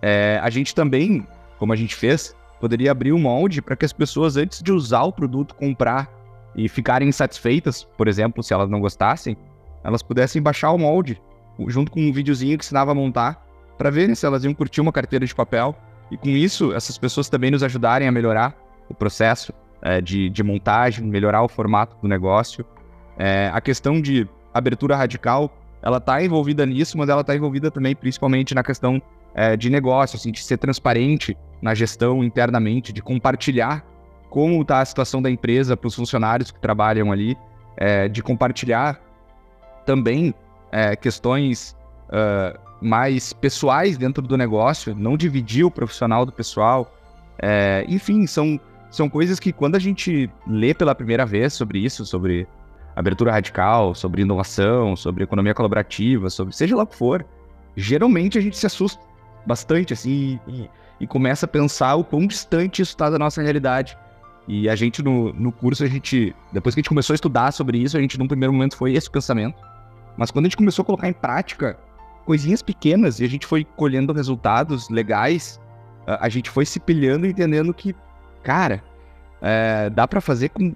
É, 0.00 0.40
a 0.42 0.48
gente 0.48 0.74
também, 0.74 1.26
como 1.58 1.74
a 1.74 1.76
gente 1.76 1.94
fez, 1.94 2.34
poderia 2.58 2.90
abrir 2.90 3.12
um 3.12 3.18
molde 3.18 3.60
para 3.60 3.76
que 3.76 3.84
as 3.84 3.92
pessoas, 3.92 4.38
antes 4.38 4.62
de 4.62 4.72
usar 4.72 5.02
o 5.02 5.12
produto, 5.12 5.54
comprar 5.54 6.10
e 6.56 6.70
ficarem 6.70 7.08
insatisfeitas, 7.08 7.84
por 7.98 8.08
exemplo, 8.08 8.42
se 8.42 8.54
elas 8.54 8.70
não 8.70 8.80
gostassem, 8.80 9.36
elas 9.84 10.02
pudessem 10.02 10.40
baixar 10.40 10.70
o 10.70 10.78
molde 10.78 11.20
junto 11.68 11.92
com 11.92 12.00
um 12.00 12.12
videozinho 12.12 12.56
que 12.56 12.64
ensinava 12.64 12.92
a 12.92 12.94
montar 12.94 13.46
para 13.76 13.90
verem 13.90 14.14
se 14.14 14.24
elas 14.24 14.42
iam 14.42 14.54
curtir 14.54 14.80
uma 14.80 14.90
carteira 14.90 15.26
de 15.26 15.34
papel 15.34 15.76
e 16.10 16.16
com 16.16 16.30
isso 16.30 16.72
essas 16.72 16.96
pessoas 16.96 17.28
também 17.28 17.50
nos 17.50 17.62
ajudarem 17.62 18.08
a 18.08 18.12
melhorar 18.12 18.56
o 18.88 18.94
processo 18.94 19.52
é, 19.82 20.00
de, 20.00 20.28
de, 20.30 20.42
montagem, 20.42 21.04
melhorar 21.04 21.42
o 21.42 21.48
formato 21.48 21.96
do 22.00 22.08
negócio. 22.08 22.64
É, 23.18 23.50
a 23.52 23.60
questão 23.60 24.00
de 24.00 24.28
abertura 24.52 24.96
radical, 24.96 25.50
ela 25.82 25.98
está 25.98 26.22
envolvida 26.22 26.64
nisso, 26.64 26.96
mas 26.98 27.08
ela 27.08 27.20
está 27.20 27.34
envolvida 27.34 27.70
também 27.70 27.94
principalmente 27.94 28.54
na 28.54 28.62
questão 28.62 29.00
é, 29.34 29.56
de 29.56 29.68
negócio, 29.70 30.16
assim, 30.16 30.32
de 30.32 30.42
ser 30.42 30.56
transparente 30.56 31.36
na 31.60 31.74
gestão 31.74 32.24
internamente, 32.24 32.92
de 32.92 33.02
compartilhar 33.02 33.84
como 34.30 34.60
está 34.62 34.80
a 34.80 34.84
situação 34.84 35.22
da 35.22 35.30
empresa 35.30 35.76
para 35.76 35.88
os 35.88 35.94
funcionários 35.94 36.50
que 36.50 36.60
trabalham 36.60 37.12
ali, 37.12 37.36
é, 37.76 38.08
de 38.08 38.22
compartilhar 38.22 39.00
também 39.84 40.34
é, 40.72 40.96
questões 40.96 41.76
uh, 42.08 42.58
mais 42.80 43.32
pessoais 43.32 43.96
dentro 43.96 44.22
do 44.22 44.36
negócio, 44.36 44.94
não 44.94 45.16
dividir 45.16 45.64
o 45.64 45.70
profissional 45.70 46.26
do 46.26 46.32
pessoal. 46.32 46.92
É, 47.38 47.84
enfim, 47.88 48.26
são, 48.26 48.58
são 48.96 49.08
coisas 49.08 49.38
que 49.38 49.52
quando 49.52 49.76
a 49.76 49.78
gente 49.78 50.30
lê 50.46 50.72
pela 50.72 50.94
primeira 50.94 51.26
vez 51.26 51.52
sobre 51.52 51.78
isso, 51.78 52.06
sobre 52.06 52.46
abertura 52.94 53.30
radical, 53.30 53.94
sobre 53.94 54.22
inovação, 54.22 54.96
sobre 54.96 55.24
economia 55.24 55.52
colaborativa, 55.52 56.30
sobre 56.30 56.56
seja 56.56 56.74
lá 56.74 56.84
o 56.84 56.86
que 56.86 56.96
for, 56.96 57.24
geralmente 57.76 58.38
a 58.38 58.40
gente 58.40 58.56
se 58.56 58.66
assusta 58.66 59.02
bastante, 59.46 59.92
assim, 59.92 60.40
e, 60.48 60.68
e 60.98 61.06
começa 61.06 61.44
a 61.44 61.48
pensar 61.48 61.94
o 61.96 62.04
quão 62.04 62.26
distante 62.26 62.80
isso 62.80 62.92
está 62.92 63.10
da 63.10 63.18
nossa 63.18 63.42
realidade. 63.42 63.96
E 64.48 64.68
a 64.68 64.74
gente, 64.74 65.02
no, 65.02 65.32
no 65.32 65.52
curso, 65.52 65.84
a 65.84 65.86
gente, 65.86 66.34
depois 66.52 66.74
que 66.74 66.80
a 66.80 66.82
gente 66.82 66.88
começou 66.88 67.12
a 67.12 67.16
estudar 67.16 67.52
sobre 67.52 67.78
isso, 67.78 67.96
a 67.96 68.00
gente, 68.00 68.18
num 68.18 68.26
primeiro 68.26 68.52
momento, 68.52 68.76
foi 68.76 68.94
esse 68.94 69.10
pensamento. 69.10 69.60
Mas 70.16 70.30
quando 70.30 70.46
a 70.46 70.48
gente 70.48 70.56
começou 70.56 70.82
a 70.82 70.86
colocar 70.86 71.08
em 71.08 71.12
prática 71.12 71.78
coisinhas 72.24 72.62
pequenas 72.62 73.20
e 73.20 73.24
a 73.24 73.28
gente 73.28 73.46
foi 73.46 73.64
colhendo 73.64 74.12
resultados 74.12 74.88
legais, 74.88 75.60
a 76.06 76.28
gente 76.28 76.48
foi 76.48 76.64
se 76.64 76.78
pilhando 76.80 77.26
e 77.26 77.30
entendendo 77.30 77.74
que, 77.74 77.94
cara, 78.46 78.80
é, 79.42 79.90
dá 79.90 80.06
para 80.06 80.20
fazer 80.20 80.50
com 80.50 80.72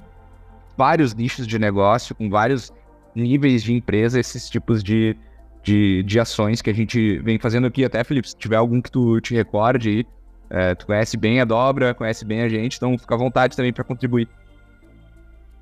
vários 0.76 1.14
nichos 1.14 1.46
de 1.46 1.56
negócio, 1.56 2.16
com 2.16 2.28
vários 2.28 2.72
níveis 3.14 3.62
de 3.62 3.72
empresa, 3.72 4.18
esses 4.18 4.50
tipos 4.50 4.82
de, 4.82 5.16
de, 5.62 6.02
de 6.02 6.18
ações 6.18 6.60
que 6.60 6.68
a 6.68 6.74
gente 6.74 7.20
vem 7.20 7.38
fazendo 7.38 7.68
aqui. 7.68 7.84
Até, 7.84 8.02
Felipe, 8.02 8.28
se 8.28 8.36
tiver 8.36 8.56
algum 8.56 8.82
que 8.82 8.90
tu 8.90 9.20
te 9.20 9.36
recorde 9.36 10.04
é, 10.50 10.74
tu 10.74 10.84
conhece 10.84 11.16
bem 11.16 11.40
a 11.40 11.44
dobra, 11.44 11.94
conhece 11.94 12.24
bem 12.24 12.42
a 12.42 12.48
gente, 12.48 12.76
então 12.76 12.98
fica 12.98 13.14
à 13.14 13.18
vontade 13.18 13.56
também 13.56 13.72
para 13.72 13.84
contribuir. 13.84 14.28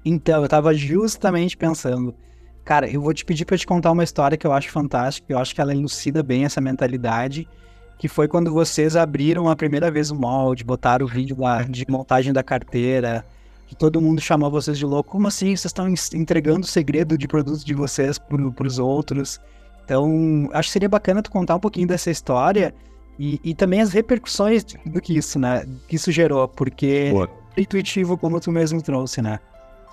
Então, 0.03 0.43
eu 0.43 0.49
tava 0.49 0.73
justamente 0.73 1.59
pensando, 1.59 2.15
cara, 2.65 2.89
eu 2.91 3.03
vou 3.03 3.13
te 3.13 3.23
pedir 3.23 3.45
para 3.45 3.59
te 3.59 3.67
contar 3.67 3.93
uma 3.93 4.03
história 4.03 4.39
que 4.39 4.47
eu 4.47 4.53
acho 4.53 4.71
fantástica, 4.71 5.31
eu 5.31 5.39
acho 5.39 5.55
que 5.55 5.61
ela 5.61 5.75
elucida 5.75 6.23
bem 6.23 6.47
essa 6.47 6.59
mentalidade, 6.59 7.47
que 7.99 8.07
foi 8.09 8.29
quando 8.29 8.53
vocês 8.53 8.95
abriram 8.95 9.49
a 9.49 9.57
primeira 9.57 9.91
vez 9.91 10.11
o 10.11 10.15
molde, 10.15 10.63
botaram 10.63 11.05
o 11.05 11.09
vídeo 11.09 11.37
lá 11.39 11.63
de 11.65 11.85
montagem 11.89 12.33
da 12.33 12.43
carteira, 12.45 13.27
que 13.67 13.75
todo 13.75 14.01
mundo 14.01 14.21
chamou 14.21 14.51
vocês 14.51 14.79
de 14.79 14.87
louco. 14.87 15.11
Como 15.11 15.27
assim? 15.27 15.49
Vocês 15.49 15.67
estão 15.67 15.89
entregando 16.15 16.61
o 16.61 16.69
segredo 16.69 17.19
de 17.19 17.27
produtos 17.27 17.65
de 17.65 17.75
vocês 17.75 18.19
para 18.19 18.67
os 18.67 18.79
outros. 18.79 19.41
Então, 19.85 20.49
acho 20.53 20.69
que 20.69 20.73
seria 20.73 20.89
bacana 20.89 21.23
tu 21.23 21.31
contar 21.31 21.57
um 21.57 21.61
pouquinho 21.61 21.89
dessa 21.89 22.11
história 22.11 22.73
e, 23.19 23.41
e 23.43 23.55
também 23.55 23.81
as 23.81 23.93
repercussões 23.93 24.65
do 24.87 25.01
que 25.01 25.17
isso, 25.17 25.39
né? 25.39 25.67
Que 25.89 25.97
isso 25.97 26.13
gerou, 26.13 26.47
porque 26.47 27.11
Boa. 27.11 27.29
é 27.57 27.61
intuitivo 27.61 28.17
como 28.17 28.39
tu 28.39 28.53
mesmo 28.53 28.81
trouxe, 28.81 29.21
né? 29.21 29.41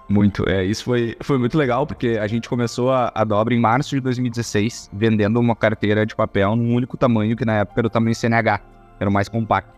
Muito, 0.07 0.47
é, 0.47 0.63
isso 0.63 0.83
foi, 0.83 1.17
foi 1.21 1.37
muito 1.37 1.57
legal, 1.57 1.87
porque 1.87 2.19
a 2.21 2.27
gente 2.27 2.47
começou 2.47 2.91
a, 2.91 3.11
a 3.15 3.23
dobra 3.23 3.55
em 3.55 3.59
março 3.59 3.95
de 3.95 4.01
2016, 4.01 4.91
vendendo 4.93 5.39
uma 5.39 5.55
carteira 5.55 6.05
de 6.05 6.15
papel 6.15 6.55
num 6.55 6.75
único 6.75 6.95
tamanho, 6.95 7.35
que 7.35 7.43
na 7.43 7.53
época 7.59 7.81
era 7.81 7.87
o 7.87 7.89
tamanho 7.89 8.15
CNH, 8.15 8.61
era 8.99 9.09
o 9.09 9.13
mais 9.13 9.27
compacto. 9.27 9.73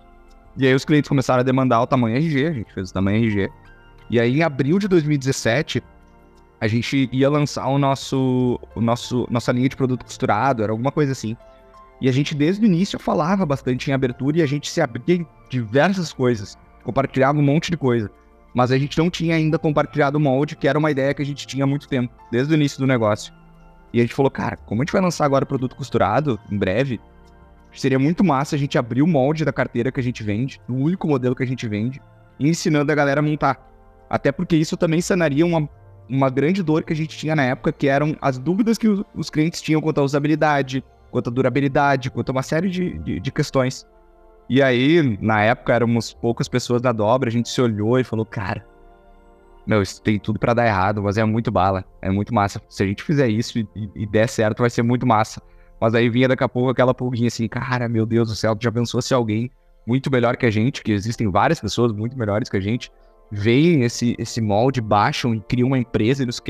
E 0.57 0.67
aí 0.67 0.73
os 0.73 0.83
clientes 0.83 1.07
começaram 1.07 1.39
a 1.39 1.43
demandar 1.43 1.81
o 1.81 1.87
tamanho 1.87 2.17
RG, 2.17 2.45
a 2.45 2.51
gente 2.51 2.73
fez 2.73 2.89
o 2.89 2.93
tamanho 2.93 3.23
RG, 3.23 3.49
e 4.09 4.19
aí, 4.19 4.37
em 4.37 4.43
abril 4.43 4.79
de 4.79 4.87
2017, 4.87 5.83
a 6.59 6.67
gente 6.67 7.09
ia 7.11 7.29
lançar 7.29 7.67
o 7.67 7.77
nosso, 7.77 8.59
o 8.73 8.81
nosso, 8.81 9.27
nossa 9.29 9.51
linha 9.51 9.67
de 9.67 9.75
produto 9.75 10.05
costurado, 10.05 10.63
era 10.63 10.71
alguma 10.71 10.91
coisa 10.91 11.11
assim. 11.11 11.35
E 11.99 12.07
a 12.07 12.11
gente, 12.11 12.33
desde 12.33 12.63
o 12.63 12.65
início, 12.65 12.97
falava 12.97 13.45
bastante 13.45 13.89
em 13.89 13.93
abertura 13.93 14.37
e 14.37 14.41
a 14.41 14.45
gente 14.45 14.69
se 14.69 14.79
abria 14.79 15.17
em 15.17 15.27
diversas 15.49 16.13
coisas, 16.13 16.57
compartilhava 16.83 17.37
um 17.37 17.43
monte 17.43 17.69
de 17.69 17.77
coisa. 17.77 18.09
Mas 18.57 18.71
a 18.71 18.77
gente 18.79 18.97
não 18.97 19.07
tinha 19.07 19.35
ainda 19.35 19.59
compartilhado 19.59 20.17
o 20.17 20.19
molde, 20.19 20.55
que 20.55 20.67
era 20.67 20.79
uma 20.79 20.89
ideia 20.89 21.13
que 21.13 21.21
a 21.21 21.25
gente 21.25 21.45
tinha 21.45 21.63
há 21.63 21.67
muito 21.67 21.87
tempo, 21.87 22.11
desde 22.31 22.51
o 22.51 22.55
início 22.55 22.79
do 22.79 22.87
negócio. 22.87 23.31
E 23.93 23.99
a 23.99 24.01
gente 24.01 24.15
falou, 24.15 24.31
cara, 24.31 24.57
como 24.57 24.81
a 24.81 24.83
gente 24.83 24.91
vai 24.91 24.99
lançar 24.99 25.25
agora 25.25 25.43
o 25.43 25.47
produto 25.47 25.75
costurado, 25.75 26.39
em 26.51 26.57
breve, 26.57 26.99
seria 27.71 27.99
muito 27.99 28.23
massa 28.23 28.55
a 28.55 28.57
gente 28.57 28.75
abrir 28.75 29.03
o 29.03 29.07
molde 29.07 29.45
da 29.45 29.53
carteira 29.53 29.91
que 29.91 29.99
a 29.99 30.03
gente 30.03 30.23
vende, 30.23 30.59
o 30.67 30.73
único 30.73 31.07
modelo 31.07 31.35
que 31.35 31.43
a 31.43 31.45
gente 31.45 31.67
vende, 31.67 32.01
e 32.39 32.49
ensinando 32.49 32.91
a 32.91 32.95
galera 32.95 33.19
a 33.19 33.23
montar. 33.23 33.63
Até 34.09 34.31
porque 34.31 34.55
isso 34.55 34.75
também 34.75 35.01
sanaria 35.01 35.45
uma, 35.45 35.69
uma 36.09 36.31
grande 36.31 36.63
dor 36.63 36.81
que 36.81 36.93
a 36.93 36.95
gente 36.95 37.15
tinha 37.15 37.35
na 37.35 37.43
época, 37.43 37.71
que 37.71 37.87
eram 37.87 38.17
as 38.19 38.39
dúvidas 38.39 38.79
que 38.79 38.87
os, 38.87 39.03
os 39.13 39.29
clientes 39.29 39.61
tinham 39.61 39.79
quanto 39.81 40.01
à 40.01 40.03
usabilidade, 40.03 40.83
quanto 41.11 41.29
à 41.29 41.31
durabilidade, 41.31 42.09
quanto 42.09 42.29
a 42.29 42.31
uma 42.31 42.41
série 42.41 42.71
de, 42.71 42.97
de, 42.97 43.19
de 43.19 43.31
questões. 43.31 43.85
E 44.49 44.61
aí, 44.61 45.17
na 45.21 45.41
época, 45.41 45.73
éramos 45.73 46.13
poucas 46.13 46.47
pessoas 46.47 46.81
da 46.81 46.91
dobra, 46.91 47.29
a 47.29 47.31
gente 47.31 47.49
se 47.49 47.61
olhou 47.61 47.99
e 47.99 48.03
falou, 48.03 48.25
cara, 48.25 48.65
meu, 49.65 49.81
isso 49.81 50.01
tem 50.01 50.17
tudo 50.17 50.39
para 50.39 50.53
dar 50.53 50.65
errado, 50.65 51.03
mas 51.03 51.17
é 51.17 51.25
muito 51.25 51.51
bala, 51.51 51.83
é 52.01 52.09
muito 52.09 52.33
massa. 52.33 52.61
Se 52.69 52.83
a 52.83 52.85
gente 52.85 53.03
fizer 53.03 53.27
isso 53.27 53.59
e, 53.59 53.67
e, 53.93 54.07
der 54.07 54.29
certo, 54.29 54.61
vai 54.61 54.69
ser 54.69 54.81
muito 54.81 55.05
massa. 55.05 55.41
Mas 55.79 55.93
aí 55.93 56.09
vinha 56.09 56.29
daqui 56.29 56.43
a 56.43 56.49
pouco 56.49 56.69
aquela 56.69 56.93
pulguinha 56.93 57.27
assim, 57.27 57.47
cara, 57.47 57.89
meu 57.89 58.05
Deus 58.05 58.29
do 58.29 58.35
céu, 58.35 58.57
já 58.59 58.71
pensou 58.71 59.01
se 59.01 59.13
alguém 59.13 59.51
muito 59.85 60.09
melhor 60.09 60.37
que 60.37 60.45
a 60.45 60.49
gente, 60.49 60.81
que 60.81 60.91
existem 60.91 61.29
várias 61.29 61.59
pessoas 61.59 61.91
muito 61.91 62.17
melhores 62.17 62.49
que 62.49 62.57
a 62.57 62.61
gente, 62.61 62.89
veem 63.29 63.83
esse, 63.83 64.15
esse 64.17 64.41
molde, 64.41 64.81
baixam 64.81 65.35
e 65.35 65.41
criam 65.41 65.67
uma 65.67 65.77
empresa 65.77 66.23
e 66.23 66.25
nos. 66.25 66.41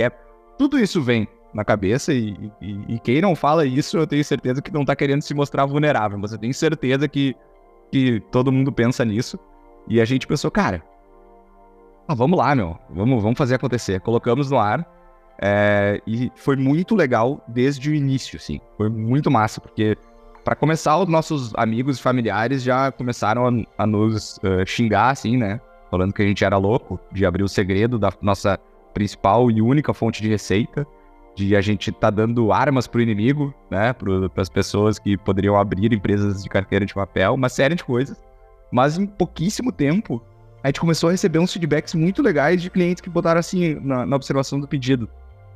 Tudo 0.57 0.79
isso 0.79 1.01
vem 1.01 1.27
na 1.53 1.65
cabeça 1.65 2.13
e, 2.13 2.51
e, 2.61 2.95
e, 2.95 2.99
quem 2.99 3.21
não 3.21 3.35
fala 3.35 3.65
isso, 3.65 3.97
eu 3.97 4.05
tenho 4.05 4.23
certeza 4.23 4.61
que 4.61 4.71
não 4.71 4.85
tá 4.85 4.95
querendo 4.95 5.21
se 5.21 5.33
mostrar 5.33 5.65
vulnerável, 5.65 6.17
mas 6.17 6.31
eu 6.31 6.37
tenho 6.37 6.53
certeza 6.53 7.07
que, 7.07 7.35
que 7.91 8.19
todo 8.31 8.51
mundo 8.51 8.71
pensa 8.71 9.03
nisso. 9.05 9.39
E 9.87 10.01
a 10.01 10.05
gente 10.05 10.27
pensou, 10.27 10.51
cara, 10.51 10.83
ah, 12.07 12.13
vamos 12.13 12.37
lá, 12.37 12.53
meu, 12.55 12.77
vamos, 12.89 13.21
vamos 13.21 13.37
fazer 13.37 13.55
acontecer. 13.55 14.01
Colocamos 14.01 14.51
no 14.51 14.57
ar 14.57 14.85
é, 15.41 16.01
e 16.05 16.31
foi 16.35 16.55
muito 16.55 16.95
legal 16.95 17.43
desde 17.47 17.89
o 17.89 17.93
início, 17.95 18.37
assim. 18.37 18.59
Foi 18.75 18.89
muito 18.89 19.29
massa, 19.31 19.61
porque 19.61 19.97
para 20.43 20.55
começar, 20.55 20.97
os 20.97 21.07
nossos 21.07 21.53
amigos 21.55 21.99
e 21.99 22.01
familiares 22.01 22.63
já 22.63 22.91
começaram 22.91 23.47
a, 23.47 23.83
a 23.83 23.85
nos 23.85 24.37
uh, 24.37 24.65
xingar, 24.65 25.09
assim, 25.09 25.37
né? 25.37 25.59
falando 25.89 26.13
que 26.13 26.21
a 26.21 26.25
gente 26.25 26.43
era 26.43 26.57
louco, 26.57 26.99
de 27.11 27.25
abrir 27.25 27.43
o 27.43 27.47
segredo 27.47 27.97
da 27.97 28.11
nossa 28.21 28.59
principal 28.93 29.49
e 29.51 29.61
única 29.61 29.93
fonte 29.93 30.21
de 30.21 30.29
receita, 30.29 30.85
de 31.37 31.55
a 31.55 31.61
gente 31.61 31.91
tá 31.91 32.09
dando 32.09 32.51
armas 32.51 32.87
pro 32.87 32.99
inimigo, 32.99 33.53
né, 33.69 33.93
para 33.93 34.41
as 34.41 34.49
pessoas 34.49 34.97
que 34.97 35.15
poderiam 35.15 35.55
abrir 35.55 35.93
empresas 35.93 36.41
de 36.41 36.49
carteira 36.49 36.83
de 36.83 36.95
papel, 36.95 37.35
uma 37.35 37.47
série 37.47 37.75
de 37.75 37.83
coisas. 37.83 38.17
Mas 38.71 38.97
em 38.97 39.05
pouquíssimo 39.05 39.71
tempo, 39.71 40.19
a 40.63 40.67
gente 40.67 40.79
começou 40.79 41.09
a 41.09 41.11
receber 41.11 41.37
uns 41.37 41.53
feedbacks 41.53 41.93
muito 41.93 42.23
legais 42.23 42.59
de 42.59 42.71
clientes 42.71 43.01
que 43.01 43.09
botaram 43.09 43.39
assim 43.39 43.75
na, 43.75 44.03
na 44.03 44.15
observação 44.15 44.59
do 44.59 44.67
pedido. 44.67 45.07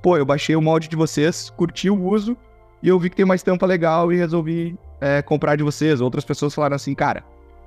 Pô, 0.04 0.16
eu 0.18 0.26
baixei 0.26 0.56
o 0.56 0.62
molde 0.62 0.88
de 0.88 0.96
vocês, 0.96 1.50
curti 1.50 1.90
o 1.90 2.00
uso 2.00 2.38
e 2.84 2.88
eu 2.88 3.00
vi 3.00 3.10
que 3.10 3.16
tem 3.16 3.26
uma 3.26 3.36
estampa 3.36 3.66
legal 3.66 4.14
e 4.14 4.18
resolvi 4.18 4.78
é, 5.02 5.24
comprar 5.24 5.56
de 5.56 5.64
vocês. 5.64 6.00
Outras 6.00 6.24
pessoas 6.24 6.54
falaram 6.54 6.76
assim, 6.76 6.94
cara, 6.94 7.24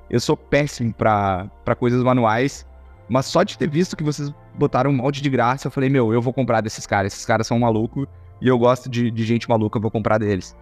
eu 0.09 0.21
sou 0.21 0.37
péssimo 0.37 0.95
para 0.95 1.51
coisas 1.77 2.01
manuais, 2.01 2.65
mas 3.09 3.27
só 3.27 3.43
de 3.43 3.59
ter 3.59 3.69
visto 3.69 3.97
que 3.97 4.05
vocês 4.05 4.33
botaram 4.55 4.91
um 4.91 4.95
molde 4.95 5.21
de 5.21 5.29
graça, 5.31 5.67
eu 5.67 5.71
falei, 5.71 5.91
meu, 5.91 6.13
eu 6.13 6.23
vou 6.23 6.33
comprar 6.33 6.61
desses 6.61 6.87
caras. 6.87 7.13
Esses 7.13 7.27
caras 7.27 7.47
são 7.47 7.59
malucos 7.59 8.07
e 8.41 8.49
eu 8.49 8.59
gosto 8.59 8.89
de, 8.89 9.11
de 9.11 9.25
gente 9.25 9.49
maluca, 9.49 9.79
eu 9.79 9.83
vou 9.83 9.91
comprar 9.91 10.19
deles. 10.19 10.57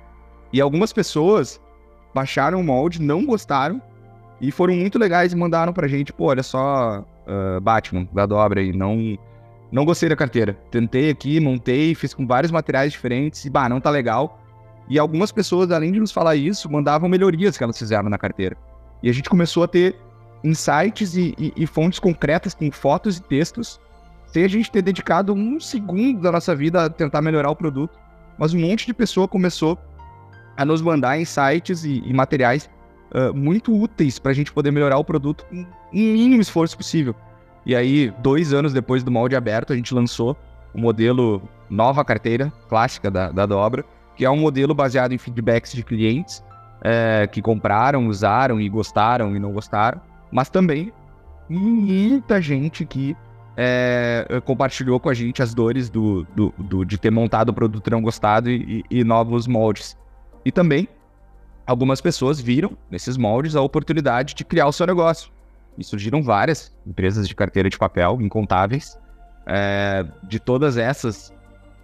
E 0.53 0.61
algumas 0.61 0.93
pessoas 0.93 1.61
baixaram 2.15 2.61
o 2.61 2.65
molde, 2.65 3.01
não 3.01 3.25
gostaram 3.25 3.81
e 4.41 4.51
foram 4.51 4.75
muito 4.75 4.99
legais 4.99 5.33
e 5.33 5.37
mandaram 5.37 5.73
pra 5.73 5.87
gente, 5.87 6.13
pô, 6.13 6.27
olha 6.27 6.43
só, 6.43 7.01
uh, 7.01 7.61
Batman, 7.61 8.09
da 8.13 8.27
dobra 8.27 8.61
aí, 8.61 8.73
não, 8.73 9.17
não 9.71 9.85
gostei 9.85 10.09
da 10.09 10.17
carteira. 10.17 10.55
Tentei 10.71 11.11
aqui, 11.11 11.39
montei, 11.41 11.95
fiz 11.95 12.13
com 12.13 12.27
vários 12.27 12.51
materiais 12.51 12.93
diferentes 12.93 13.45
e, 13.45 13.51
bah, 13.51 13.69
não 13.69 13.81
tá 13.81 13.89
legal. 13.89 14.41
E 14.89 14.99
algumas 14.99 15.31
pessoas, 15.31 15.71
além 15.71 15.93
de 15.93 16.01
nos 16.01 16.11
falar 16.11 16.37
isso, 16.37 16.71
mandavam 16.71 17.09
melhorias 17.09 17.57
que 17.57 17.65
elas 17.65 17.79
fizeram 17.79 18.11
na 18.11 18.19
carteira. 18.19 18.57
E 19.03 19.09
a 19.09 19.13
gente 19.13 19.31
começou 19.31 19.63
a 19.63 19.69
ter 19.69 19.97
insights 20.45 21.17
e, 21.17 21.35
e, 21.39 21.53
e 21.57 21.67
fontes 21.67 21.99
concretas 21.99 22.55
com 22.55 22.71
fotos 22.71 23.19
e 23.19 23.23
textos, 23.23 23.81
sem 24.27 24.45
a 24.45 24.49
gente 24.49 24.71
ter 24.71 24.83
dedicado 24.83 25.33
um 25.33 25.61
segundo 25.61 26.21
da 26.21 26.33
nossa 26.33 26.55
vida 26.55 26.85
a 26.85 26.91
tentar 26.91 27.23
melhorar 27.23 27.51
o 27.51 27.57
produto. 27.57 27.99
Mas 28.39 28.55
um 28.55 28.61
monte 28.61 28.87
de 28.87 28.95
pessoa 28.95 29.29
começou 29.29 29.79
a 30.57 30.65
nos 30.65 30.83
mandar 30.83 31.21
insights 31.21 31.85
e, 31.85 32.03
e 32.05 32.13
materiais 32.13 32.69
uh, 33.15 33.35
muito 33.35 33.75
úteis 33.75 34.19
para 34.19 34.33
a 34.33 34.35
gente 34.35 34.53
poder 34.53 34.71
melhorar 34.71 34.99
o 34.99 35.05
produto 35.05 35.45
com 35.49 35.63
o 35.63 35.67
mínimo 35.93 36.41
esforço 36.41 36.77
possível. 36.77 37.15
E 37.65 37.77
aí, 37.77 38.13
dois 38.19 38.53
anos 38.53 38.73
depois 38.73 39.05
do 39.05 39.11
molde 39.11 39.37
aberto, 39.37 39.73
a 39.73 39.77
gente 39.77 39.95
lançou 39.95 40.37
o 40.75 40.81
modelo 40.81 41.43
nova 41.71 42.05
carteira 42.05 42.53
clássica 42.69 43.11
da, 43.11 43.31
da 43.31 43.47
dobra, 43.47 43.85
que 44.17 44.25
é 44.25 44.31
um 44.31 44.37
modelo 44.37 44.75
baseado 44.75 45.13
em 45.13 45.19
feedbacks 45.19 45.73
de 45.73 45.83
clientes 45.83 46.43
é, 46.83 47.29
que 47.31 47.41
compraram, 47.41 48.09
usaram 48.09 48.61
e 48.61 48.69
gostaram 48.69 49.37
e 49.37 49.39
não 49.39 49.53
gostaram, 49.53 50.01
mas 50.33 50.49
também 50.49 50.93
muita 51.49 52.41
gente 52.41 52.87
que 52.87 53.17
é, 53.57 54.27
compartilhou 54.45 54.99
com 54.99 55.11
a 55.11 55.15
gente 55.15 55.43
as 55.43 55.53
dores 55.53 55.91
do, 55.91 56.25
do, 56.35 56.55
do, 56.57 56.85
de 56.85 56.99
ter 56.99 57.11
montado 57.11 57.51
o 57.51 57.55
produto 57.55 57.91
não 57.91 58.01
gostado 58.01 58.51
e, 58.51 58.83
e, 58.91 59.01
e 59.01 59.05
novos 59.05 59.47
moldes. 59.47 59.97
E 60.45 60.51
também 60.51 60.89
algumas 61.67 62.01
pessoas 62.01 62.41
viram 62.41 62.77
nesses 62.91 63.17
moldes 63.17 63.55
a 63.55 63.61
oportunidade 63.61 64.35
de 64.35 64.45
criar 64.45 64.67
o 64.67 64.73
seu 64.73 64.87
negócio. 64.87 65.31
E 65.77 65.85
surgiram 65.85 66.23
várias 66.23 66.75
empresas 66.87 67.29
de 67.29 67.35
carteira 67.35 67.69
de 67.69 67.79
papel, 67.79 68.19
incontáveis. 68.21 68.99
É, 69.47 70.07
de 70.23 70.39
todas 70.39 70.77
essas 70.77 71.33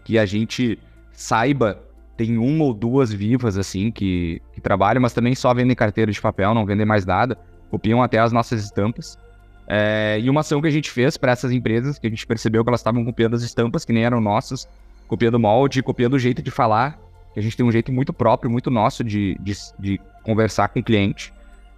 que 0.04 0.18
a 0.18 0.24
gente 0.24 0.78
saiba 1.12 1.82
tem 2.16 2.36
uma 2.36 2.64
ou 2.64 2.74
duas 2.74 3.12
vivas, 3.12 3.56
assim, 3.56 3.90
que, 3.90 4.42
que 4.52 4.60
trabalham, 4.60 5.00
mas 5.00 5.12
também 5.12 5.34
só 5.34 5.54
vendem 5.54 5.76
carteira 5.76 6.10
de 6.10 6.20
papel, 6.20 6.52
não 6.52 6.66
vendem 6.66 6.84
mais 6.84 7.06
nada. 7.06 7.38
Copiam 7.70 8.02
até 8.02 8.18
as 8.18 8.32
nossas 8.32 8.64
estampas. 8.64 9.18
É, 9.66 10.18
e 10.20 10.30
uma 10.30 10.40
ação 10.40 10.60
que 10.62 10.66
a 10.66 10.70
gente 10.70 10.90
fez 10.90 11.16
para 11.16 11.32
essas 11.32 11.52
empresas, 11.52 11.98
que 11.98 12.06
a 12.06 12.10
gente 12.10 12.26
percebeu 12.26 12.64
que 12.64 12.70
elas 12.70 12.80
estavam 12.80 13.04
copiando 13.04 13.34
as 13.34 13.42
estampas 13.42 13.84
que 13.84 13.92
nem 13.92 14.04
eram 14.04 14.20
nossas, 14.20 14.66
copiando 15.06 15.38
molde, 15.38 15.82
copiando 15.82 16.14
o 16.14 16.18
jeito 16.18 16.42
de 16.42 16.50
falar, 16.50 16.98
que 17.34 17.40
a 17.40 17.42
gente 17.42 17.56
tem 17.56 17.66
um 17.66 17.70
jeito 17.70 17.92
muito 17.92 18.12
próprio, 18.12 18.50
muito 18.50 18.70
nosso 18.70 19.04
de, 19.04 19.36
de, 19.40 19.52
de 19.78 20.00
conversar 20.22 20.68
com 20.68 20.80
o 20.80 20.82
cliente. 20.82 21.32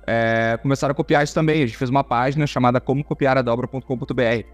É, 0.06 0.56
começaram 0.62 0.92
a 0.92 0.94
copiar 0.94 1.25
isso 1.25 1.35
também. 1.35 1.62
A 1.62 1.66
gente 1.66 1.76
fez 1.76 1.90
uma 1.90 2.04
página 2.04 2.47
chamada 2.47 2.80
como 2.80 3.02
copiar 3.02 3.37
a 3.37 3.42
dobra.com.br. 3.42 4.44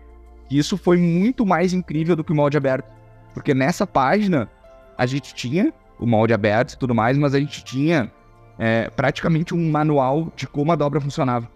E 0.50 0.58
isso 0.58 0.76
foi 0.76 0.96
muito 0.96 1.44
mais 1.44 1.72
incrível 1.72 2.16
do 2.16 2.24
que 2.24 2.32
o 2.32 2.34
molde 2.34 2.56
aberto. 2.56 2.90
Porque 3.34 3.52
nessa 3.52 3.86
página 3.86 4.50
a 4.96 5.04
gente 5.04 5.34
tinha 5.34 5.72
o 5.98 6.06
molde 6.06 6.32
aberto 6.32 6.72
e 6.72 6.78
tudo 6.78 6.94
mais, 6.94 7.18
mas 7.18 7.34
a 7.34 7.40
gente 7.40 7.64
tinha 7.64 8.10
é, 8.58 8.90
praticamente 8.90 9.54
um 9.54 9.70
manual 9.70 10.32
de 10.36 10.46
como 10.46 10.72
a 10.72 10.76
dobra 10.76 11.00
funcionava. 11.00 11.48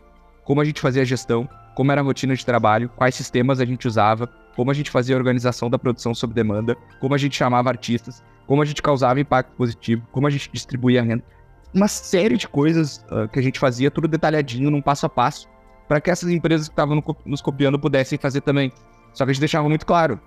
Como 0.44 0.60
a 0.60 0.64
gente 0.64 0.80
fazia 0.80 1.02
a 1.02 1.04
gestão, 1.04 1.48
como 1.74 1.92
era 1.92 2.00
a 2.00 2.04
rotina 2.04 2.34
de 2.34 2.44
trabalho, 2.44 2.90
quais 2.96 3.14
sistemas 3.14 3.60
a 3.60 3.64
gente 3.64 3.86
usava, 3.86 4.26
como 4.56 4.70
a 4.70 4.74
gente 4.74 4.90
fazia 4.90 5.14
a 5.14 5.18
organização 5.18 5.70
da 5.70 5.78
produção 5.78 6.14
sob 6.14 6.34
demanda, 6.34 6.76
como 7.00 7.14
a 7.14 7.18
gente 7.18 7.36
chamava 7.36 7.68
artistas, 7.68 8.22
como 8.46 8.62
a 8.62 8.64
gente 8.64 8.82
causava 8.82 9.20
impacto 9.20 9.52
positivo, 9.56 10.06
como 10.10 10.26
a 10.26 10.30
gente 10.30 10.50
distribuía 10.52 11.00
a 11.00 11.04
renda. 11.04 11.24
Uma 11.72 11.86
série 11.86 12.36
de 12.36 12.48
coisas 12.48 13.04
uh, 13.10 13.28
que 13.28 13.38
a 13.38 13.42
gente 13.42 13.60
fazia, 13.60 13.90
tudo 13.90 14.08
detalhadinho, 14.08 14.70
num 14.70 14.82
passo 14.82 15.06
a 15.06 15.08
passo, 15.08 15.48
para 15.86 16.00
que 16.00 16.10
essas 16.10 16.28
empresas 16.28 16.68
que 16.68 16.72
estavam 16.72 16.96
no, 16.96 17.16
nos 17.24 17.40
copiando 17.40 17.78
pudessem 17.78 18.18
fazer 18.18 18.40
também. 18.40 18.72
Só 19.12 19.24
que 19.24 19.30
a 19.30 19.32
gente 19.32 19.40
deixava 19.40 19.68
muito 19.68 19.86
claro 19.86 20.20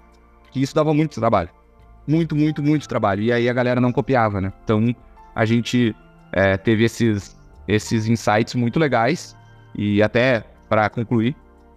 que 0.52 0.62
isso 0.62 0.74
dava 0.74 0.94
muito 0.94 1.20
trabalho. 1.20 1.50
Muito, 2.08 2.36
muito, 2.36 2.62
muito 2.62 2.88
trabalho. 2.88 3.24
E 3.24 3.32
aí 3.32 3.50
a 3.50 3.54
galera 3.54 3.82
não 3.82 3.92
copiava, 3.92 4.40
né? 4.40 4.54
Então 4.64 4.96
a 5.36 5.46
gente 5.46 5.96
é, 6.34 6.58
teve 6.58 6.84
esses, 6.84 7.40
esses 7.68 8.08
insights 8.08 8.56
muito 8.56 8.80
legais 8.80 9.36
e 9.76 10.02
até 10.02 10.44
para 10.68 10.90
concluir, 10.90 11.36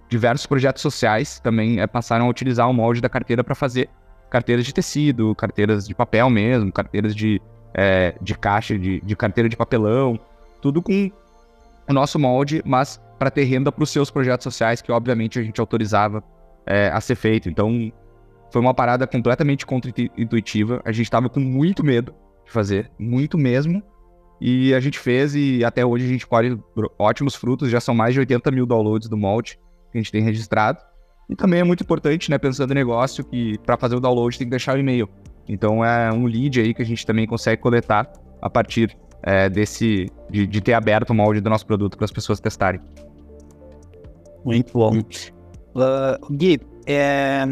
diversos 0.08 0.46
projetos 0.46 0.82
sociais 0.82 1.38
também 1.40 1.80
é, 1.80 1.86
passaram 1.86 2.26
a 2.26 2.28
utilizar 2.28 2.68
o 2.68 2.72
molde 2.72 3.00
da 3.00 3.08
carteira 3.08 3.44
para 3.44 3.54
fazer 3.54 3.88
carteiras 4.30 4.64
de 4.64 4.72
tecido, 4.72 5.34
carteiras 5.34 5.86
de 5.86 5.94
papel 5.94 6.28
mesmo, 6.30 6.72
carteiras 6.72 7.14
de, 7.14 7.40
é, 7.74 8.14
de 8.20 8.34
caixa, 8.34 8.78
de, 8.78 9.00
de 9.00 9.16
carteira 9.16 9.48
de 9.48 9.56
papelão, 9.56 10.18
tudo 10.60 10.82
com 10.82 11.10
o 11.88 11.92
nosso 11.92 12.18
molde, 12.18 12.62
mas 12.64 13.00
para 13.18 13.30
ter 13.30 13.44
renda 13.44 13.70
para 13.70 13.82
os 13.82 13.90
seus 13.90 14.10
projetos 14.10 14.44
sociais, 14.44 14.82
que 14.82 14.90
obviamente 14.90 15.38
a 15.38 15.42
gente 15.42 15.60
autorizava 15.60 16.22
é, 16.66 16.88
a 16.88 17.00
ser 17.00 17.14
feito. 17.14 17.48
Então, 17.48 17.92
foi 18.50 18.60
uma 18.60 18.74
parada 18.74 19.06
completamente 19.06 19.64
contra-intuitiva. 19.64 20.80
A 20.84 20.92
gente 20.92 21.04
estava 21.04 21.28
com 21.28 21.40
muito 21.40 21.84
medo 21.84 22.14
de 22.44 22.52
fazer, 22.52 22.90
muito 22.98 23.38
mesmo. 23.38 23.82
E 24.40 24.74
a 24.74 24.80
gente 24.80 24.98
fez 24.98 25.34
e 25.34 25.64
até 25.64 25.84
hoje 25.84 26.04
a 26.04 26.08
gente 26.08 26.26
colhe 26.26 26.58
ótimos 26.98 27.34
frutos, 27.34 27.70
já 27.70 27.80
são 27.80 27.94
mais 27.94 28.12
de 28.12 28.20
80 28.20 28.50
mil 28.50 28.66
downloads 28.66 29.08
do 29.08 29.16
molde 29.16 29.58
que 29.90 29.98
a 29.98 30.00
gente 30.00 30.12
tem 30.12 30.22
registrado. 30.22 30.78
E 31.28 31.34
também 31.34 31.60
é 31.60 31.64
muito 31.64 31.82
importante, 31.82 32.30
né, 32.30 32.38
pensando 32.38 32.70
em 32.70 32.74
negócio, 32.74 33.24
que 33.24 33.58
para 33.64 33.76
fazer 33.76 33.96
o 33.96 34.00
download 34.00 34.38
tem 34.38 34.46
que 34.46 34.50
deixar 34.50 34.76
o 34.76 34.78
e-mail. 34.78 35.08
Então 35.48 35.84
é 35.84 36.12
um 36.12 36.26
lead 36.26 36.60
aí 36.60 36.74
que 36.74 36.82
a 36.82 36.84
gente 36.84 37.04
também 37.06 37.26
consegue 37.26 37.60
coletar 37.62 38.10
a 38.40 38.50
partir 38.50 38.96
é, 39.22 39.48
desse 39.48 40.06
de, 40.30 40.46
de, 40.46 40.60
ter 40.60 40.74
aberto 40.74 41.10
o 41.10 41.14
molde 41.14 41.40
do 41.40 41.50
nosso 41.50 41.66
produto 41.66 41.96
para 41.96 42.04
as 42.04 42.12
pessoas 42.12 42.38
testarem. 42.38 42.80
Muito 44.44 44.72
bom. 44.72 44.98
Uh, 44.98 46.34
Gui, 46.34 46.60
é, 46.86 47.44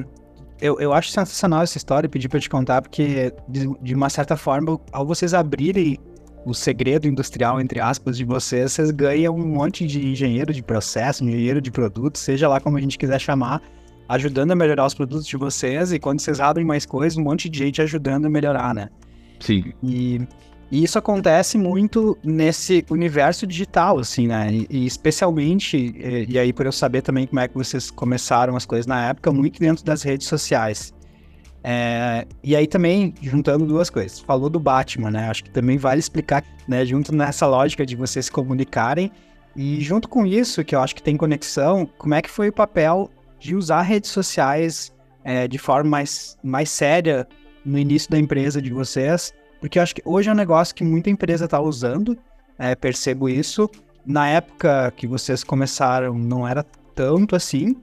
eu, 0.61 0.79
eu 0.79 0.93
acho 0.93 1.11
sensacional 1.11 1.63
essa 1.63 1.77
história, 1.77 2.09
pedi 2.09 2.29
para 2.29 2.39
te 2.39 2.49
contar, 2.49 2.83
porque 2.83 3.33
de, 3.49 3.69
de 3.83 3.95
uma 3.95 4.09
certa 4.09 4.37
forma, 4.37 4.81
ao 4.93 5.05
vocês 5.05 5.35
abrirem 5.35 5.99
o 6.45 6.55
segredo 6.55 7.09
industrial, 7.09 7.61
entre 7.61 7.81
aspas, 7.81 8.17
de 8.17 8.25
vocês, 8.25 8.73
vocês 8.73 8.91
ganham 8.91 9.35
um 9.35 9.47
monte 9.47 9.87
de 9.87 10.07
engenheiro 10.07 10.53
de 10.53 10.63
processo, 10.63 11.25
engenheiro 11.25 11.61
de 11.61 11.71
produto, 11.71 12.19
seja 12.19 12.49
lá 12.49 12.61
como 12.61 12.77
a 12.77 12.81
gente 12.81 12.99
quiser 12.99 13.19
chamar, 13.19 13.63
ajudando 14.09 14.51
a 14.53 14.55
melhorar 14.55 14.87
os 14.87 14.95
produtos 14.95 15.27
de 15.27 15.37
vocês, 15.37 15.93
e 15.93 15.99
quando 15.99 16.21
vocês 16.21 16.41
abrem 16.41 16.65
mais 16.65 16.85
coisas, 16.85 17.17
um 17.17 17.23
monte 17.23 17.49
de 17.49 17.59
gente 17.59 17.81
ajudando 17.81 18.27
a 18.27 18.31
melhorar, 18.31 18.75
né? 18.75 18.89
Sim. 19.41 19.73
E, 19.83 20.21
e 20.71 20.85
isso 20.85 20.99
acontece 20.99 21.57
muito 21.57 22.17
nesse 22.23 22.85
universo 22.91 23.47
digital, 23.47 23.99
assim, 23.99 24.27
né? 24.27 24.53
E, 24.53 24.67
e 24.71 24.87
especialmente, 24.87 25.77
e, 25.77 26.27
e 26.29 26.39
aí 26.39 26.53
por 26.53 26.67
eu 26.67 26.73
saber 26.73 27.03
também 27.03 27.27
como 27.27 27.41
é 27.41 27.49
que 27.49 27.55
vocês 27.55 27.91
começaram 27.91 28.55
as 28.57 28.67
coisas 28.67 28.87
na 28.87 29.09
época, 29.09 29.33
muito 29.33 29.59
dentro 29.59 29.85
das 29.85 30.03
redes 30.03 30.27
sociais. 30.27 30.94
É, 31.67 32.27
e 32.43 32.55
aí 32.55 32.67
também, 32.67 33.15
juntando 33.23 33.65
duas 33.65 33.89
coisas, 33.89 34.21
falou 34.21 34.51
do 34.51 34.61
Batman, 34.61 35.11
né? 35.11 35.31
Acho 35.31 35.45
que 35.45 35.51
também 35.51 35.79
vale 35.79 35.99
explicar, 35.99 36.45
né? 36.69 36.85
Junto 36.85 37.15
nessa 37.15 37.47
lógica 37.47 37.87
de 37.87 37.97
vocês 37.97 38.27
se 38.27 38.31
comunicarem. 38.31 39.11
E 39.57 39.81
junto 39.81 40.07
com 40.07 40.27
isso, 40.27 40.63
que 40.63 40.75
eu 40.75 40.81
acho 40.81 40.95
que 40.95 41.03
tem 41.03 41.17
conexão, 41.17 41.89
como 41.97 42.13
é 42.13 42.21
que 42.21 42.29
foi 42.29 42.51
o 42.51 42.53
papel 42.53 43.11
de 43.39 43.57
usar 43.57 43.81
redes 43.81 44.11
sociais 44.11 44.93
é, 45.25 45.49
de 45.49 45.57
forma 45.57 45.89
mais, 45.89 46.37
mais 46.43 46.69
séria 46.69 47.27
no 47.65 47.79
início 47.79 48.11
da 48.11 48.19
empresa 48.19 48.61
de 48.61 48.71
vocês? 48.71 49.33
Porque 49.59 49.79
eu 49.79 49.83
acho 49.83 49.95
que 49.95 50.03
hoje 50.05 50.29
é 50.29 50.33
um 50.33 50.37
negócio 50.37 50.75
que 50.75 50.85
muita 50.85 51.09
empresa 51.09 51.47
está 51.47 51.59
usando, 51.59 52.19
é, 52.59 52.75
percebo 52.75 53.27
isso. 53.27 53.71
Na 54.05 54.29
época 54.29 54.93
que 54.95 55.07
vocês 55.07 55.43
começaram, 55.43 56.13
não 56.13 56.47
era 56.47 56.63
tanto 56.95 57.35
assim, 57.35 57.75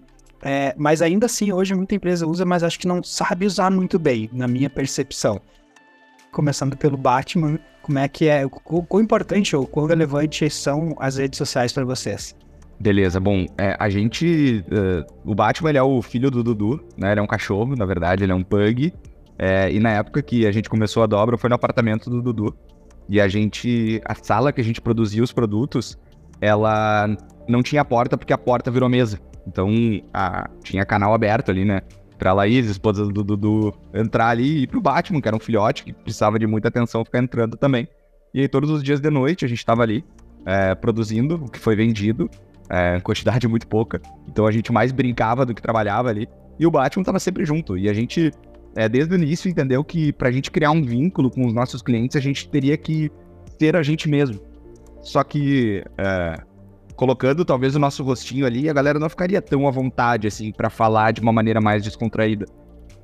é, 0.43 0.73
mas 0.77 1.01
ainda 1.01 1.25
assim, 1.25 1.51
hoje 1.51 1.73
muita 1.75 1.95
empresa 1.95 2.25
usa, 2.25 2.45
mas 2.45 2.63
acho 2.63 2.79
que 2.79 2.87
não 2.87 3.03
sabe 3.03 3.45
usar 3.45 3.69
muito 3.69 3.99
bem, 3.99 4.29
na 4.33 4.47
minha 4.47 4.69
percepção. 4.69 5.39
Começando 6.31 6.77
pelo 6.77 6.97
Batman, 6.97 7.59
como 7.81 7.99
é 7.99 8.07
que 8.07 8.27
é, 8.27 8.45
o 8.45 8.49
quão 8.49 9.01
importante 9.01 9.55
ou 9.55 9.67
quão 9.67 9.85
relevante 9.85 10.49
são 10.49 10.95
as 10.99 11.17
redes 11.17 11.37
sociais 11.37 11.73
para 11.73 11.83
vocês? 11.83 12.35
Beleza, 12.79 13.19
bom, 13.19 13.45
é, 13.59 13.75
a 13.79 13.89
gente. 13.89 14.65
Uh, 14.71 15.31
o 15.31 15.35
Batman 15.35 15.69
ele 15.69 15.77
é 15.77 15.83
o 15.83 16.01
filho 16.01 16.31
do 16.31 16.43
Dudu, 16.43 16.83
né? 16.97 17.11
Ele 17.11 17.19
é 17.19 17.23
um 17.23 17.27
cachorro, 17.27 17.75
na 17.75 17.85
verdade, 17.85 18.23
ele 18.23 18.31
é 18.31 18.35
um 18.35 18.43
pug. 18.43 18.91
É, 19.37 19.71
e 19.71 19.79
na 19.79 19.91
época 19.91 20.21
que 20.23 20.47
a 20.47 20.51
gente 20.51 20.67
começou 20.67 21.03
a 21.03 21.05
dobra 21.05 21.37
foi 21.37 21.47
no 21.47 21.55
apartamento 21.55 22.09
do 22.09 22.21
Dudu. 22.23 22.55
E 23.07 23.21
a 23.21 23.27
gente. 23.27 24.01
A 24.03 24.15
sala 24.15 24.51
que 24.51 24.59
a 24.59 24.63
gente 24.63 24.81
produzia 24.81 25.21
os 25.21 25.31
produtos, 25.31 25.95
ela 26.39 27.15
não 27.47 27.61
tinha 27.61 27.85
porta 27.85 28.17
porque 28.17 28.33
a 28.33 28.37
porta 28.37 28.71
virou 28.71 28.89
mesa. 28.89 29.19
Então, 29.47 29.69
a, 30.13 30.49
tinha 30.63 30.85
canal 30.85 31.13
aberto 31.13 31.49
ali, 31.49 31.65
né? 31.65 31.81
Pra 32.17 32.33
Laís, 32.33 32.67
esposa 32.67 33.05
do 33.05 33.23
Dudu, 33.23 33.73
entrar 33.93 34.27
ali 34.27 34.63
e 34.63 34.67
pro 34.67 34.79
Batman, 34.79 35.19
que 35.19 35.27
era 35.27 35.35
um 35.35 35.39
filhote 35.39 35.83
que 35.83 35.91
precisava 35.91 36.37
de 36.37 36.45
muita 36.45 36.67
atenção, 36.67 37.03
ficar 37.03 37.19
entrando 37.19 37.57
também. 37.57 37.87
E 38.33 38.41
aí, 38.41 38.47
todos 38.47 38.69
os 38.69 38.83
dias 38.83 38.99
de 38.99 39.09
noite, 39.09 39.43
a 39.43 39.47
gente 39.47 39.65
tava 39.65 39.81
ali 39.81 40.05
é, 40.45 40.75
produzindo 40.75 41.35
o 41.35 41.49
que 41.49 41.59
foi 41.59 41.75
vendido, 41.75 42.29
é, 42.69 42.99
quantidade 42.99 43.47
muito 43.47 43.67
pouca. 43.67 44.01
Então, 44.27 44.45
a 44.45 44.51
gente 44.51 44.71
mais 44.71 44.91
brincava 44.91 45.45
do 45.45 45.53
que 45.53 45.61
trabalhava 45.61 46.09
ali. 46.09 46.29
E 46.59 46.65
o 46.65 46.71
Batman 46.71 47.03
tava 47.03 47.19
sempre 47.19 47.43
junto. 47.43 47.77
E 47.77 47.89
a 47.89 47.93
gente, 47.93 48.31
é, 48.75 48.87
desde 48.87 49.13
o 49.13 49.17
início, 49.17 49.49
entendeu 49.49 49.83
que 49.83 50.13
pra 50.13 50.31
gente 50.31 50.51
criar 50.51 50.71
um 50.71 50.83
vínculo 50.83 51.31
com 51.31 51.45
os 51.45 51.53
nossos 51.53 51.81
clientes, 51.81 52.15
a 52.15 52.19
gente 52.19 52.47
teria 52.47 52.77
que 52.77 53.11
ser 53.59 53.75
a 53.75 53.81
gente 53.81 54.07
mesmo. 54.07 54.39
Só 55.01 55.23
que 55.23 55.83
é, 55.97 56.39
colocando 57.01 57.43
talvez 57.43 57.75
o 57.75 57.79
nosso 57.79 58.03
rostinho 58.03 58.45
ali, 58.45 58.69
a 58.69 58.73
galera 58.73 58.99
não 58.99 59.09
ficaria 59.09 59.41
tão 59.41 59.67
à 59.67 59.71
vontade, 59.71 60.27
assim, 60.27 60.51
para 60.51 60.69
falar 60.69 61.11
de 61.11 61.19
uma 61.19 61.33
maneira 61.33 61.59
mais 61.59 61.83
descontraída. 61.83 62.45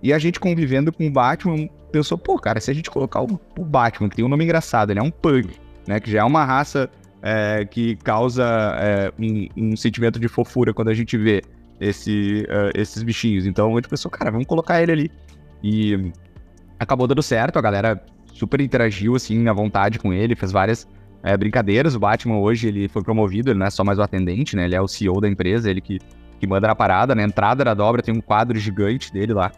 E 0.04 0.14
a 0.14 0.20
gente 0.20 0.40
convivendo 0.40 0.94
com 0.94 1.08
o 1.08 1.12
Batman, 1.12 1.68
pensou, 1.92 2.16
pô, 2.16 2.38
cara, 2.38 2.60
se 2.60 2.70
a 2.70 2.76
gente 2.76 2.92
colocar 2.92 3.24
o, 3.24 3.40
o 3.58 3.66
Batman, 3.66 4.08
que 4.08 4.18
tem 4.18 4.24
um 4.24 4.28
nome 4.28 4.44
engraçado, 4.44 4.92
ele 4.92 5.00
é 5.00 5.02
um 5.02 5.10
pug, 5.10 5.50
né, 5.88 6.00
que 6.00 6.12
já 6.12 6.20
é 6.20 6.24
uma 6.24 6.46
raça 6.46 6.88
é, 7.24 7.66
que 7.66 7.96
causa 7.96 8.46
é, 8.80 9.12
um, 9.18 9.72
um, 9.72 9.76
sentimento 9.76 10.20
de 10.20 10.28
fofura 10.28 10.76
quando 10.76 10.90
a 10.90 10.94
gente 10.94 11.18
vê 11.18 11.42
esse, 11.82 12.46
uh, 12.50 12.80
esses 12.80 13.02
bichinhos. 13.02 13.48
Então 13.48 13.72
a 13.72 13.76
gente 13.78 13.90
pensou, 13.90 14.12
cara, 14.12 14.30
vamos 14.30 14.46
colocar 14.46 14.80
ele 14.80 14.92
ali. 14.92 15.12
E 15.64 16.12
acabou 16.80 17.08
dando 17.08 17.24
certo, 17.24 17.58
a 17.58 17.62
galera 17.64 18.00
super 18.32 18.62
interagiu, 18.62 19.16
assim, 19.16 19.48
à 19.48 19.54
vontade 19.54 19.98
com 19.98 20.14
ele, 20.14 20.36
fez 20.36 20.52
várias 20.52 20.88
é, 21.28 21.36
brincadeiras. 21.36 21.94
O 21.94 22.00
Batman 22.00 22.38
hoje 22.38 22.70
ele 22.70 22.88
foi 22.88 23.04
promovido, 23.04 23.52
ele 23.52 23.60
não 23.60 23.66
é 23.66 23.70
só 23.70 23.84
mais 23.84 24.00
o 24.00 24.02
atendente, 24.02 24.56
né? 24.56 24.64
Ele 24.64 24.76
é 24.76 24.82
o 24.82 24.88
CEO 24.88 25.20
da 25.20 25.28
empresa, 25.28 25.70
ele 25.70 25.82
que, 25.82 26.00
que 26.40 26.48
manda 26.48 26.68
na 26.68 26.76
parada. 26.76 27.14
Na 27.14 27.22
entrada 27.22 27.66
da 27.66 27.74
dobra 27.74 28.02
tem 28.02 28.16
um 28.16 28.22
quadro 28.22 28.58
gigante 28.58 29.12
dele 29.12 29.34
lá, 29.34 29.52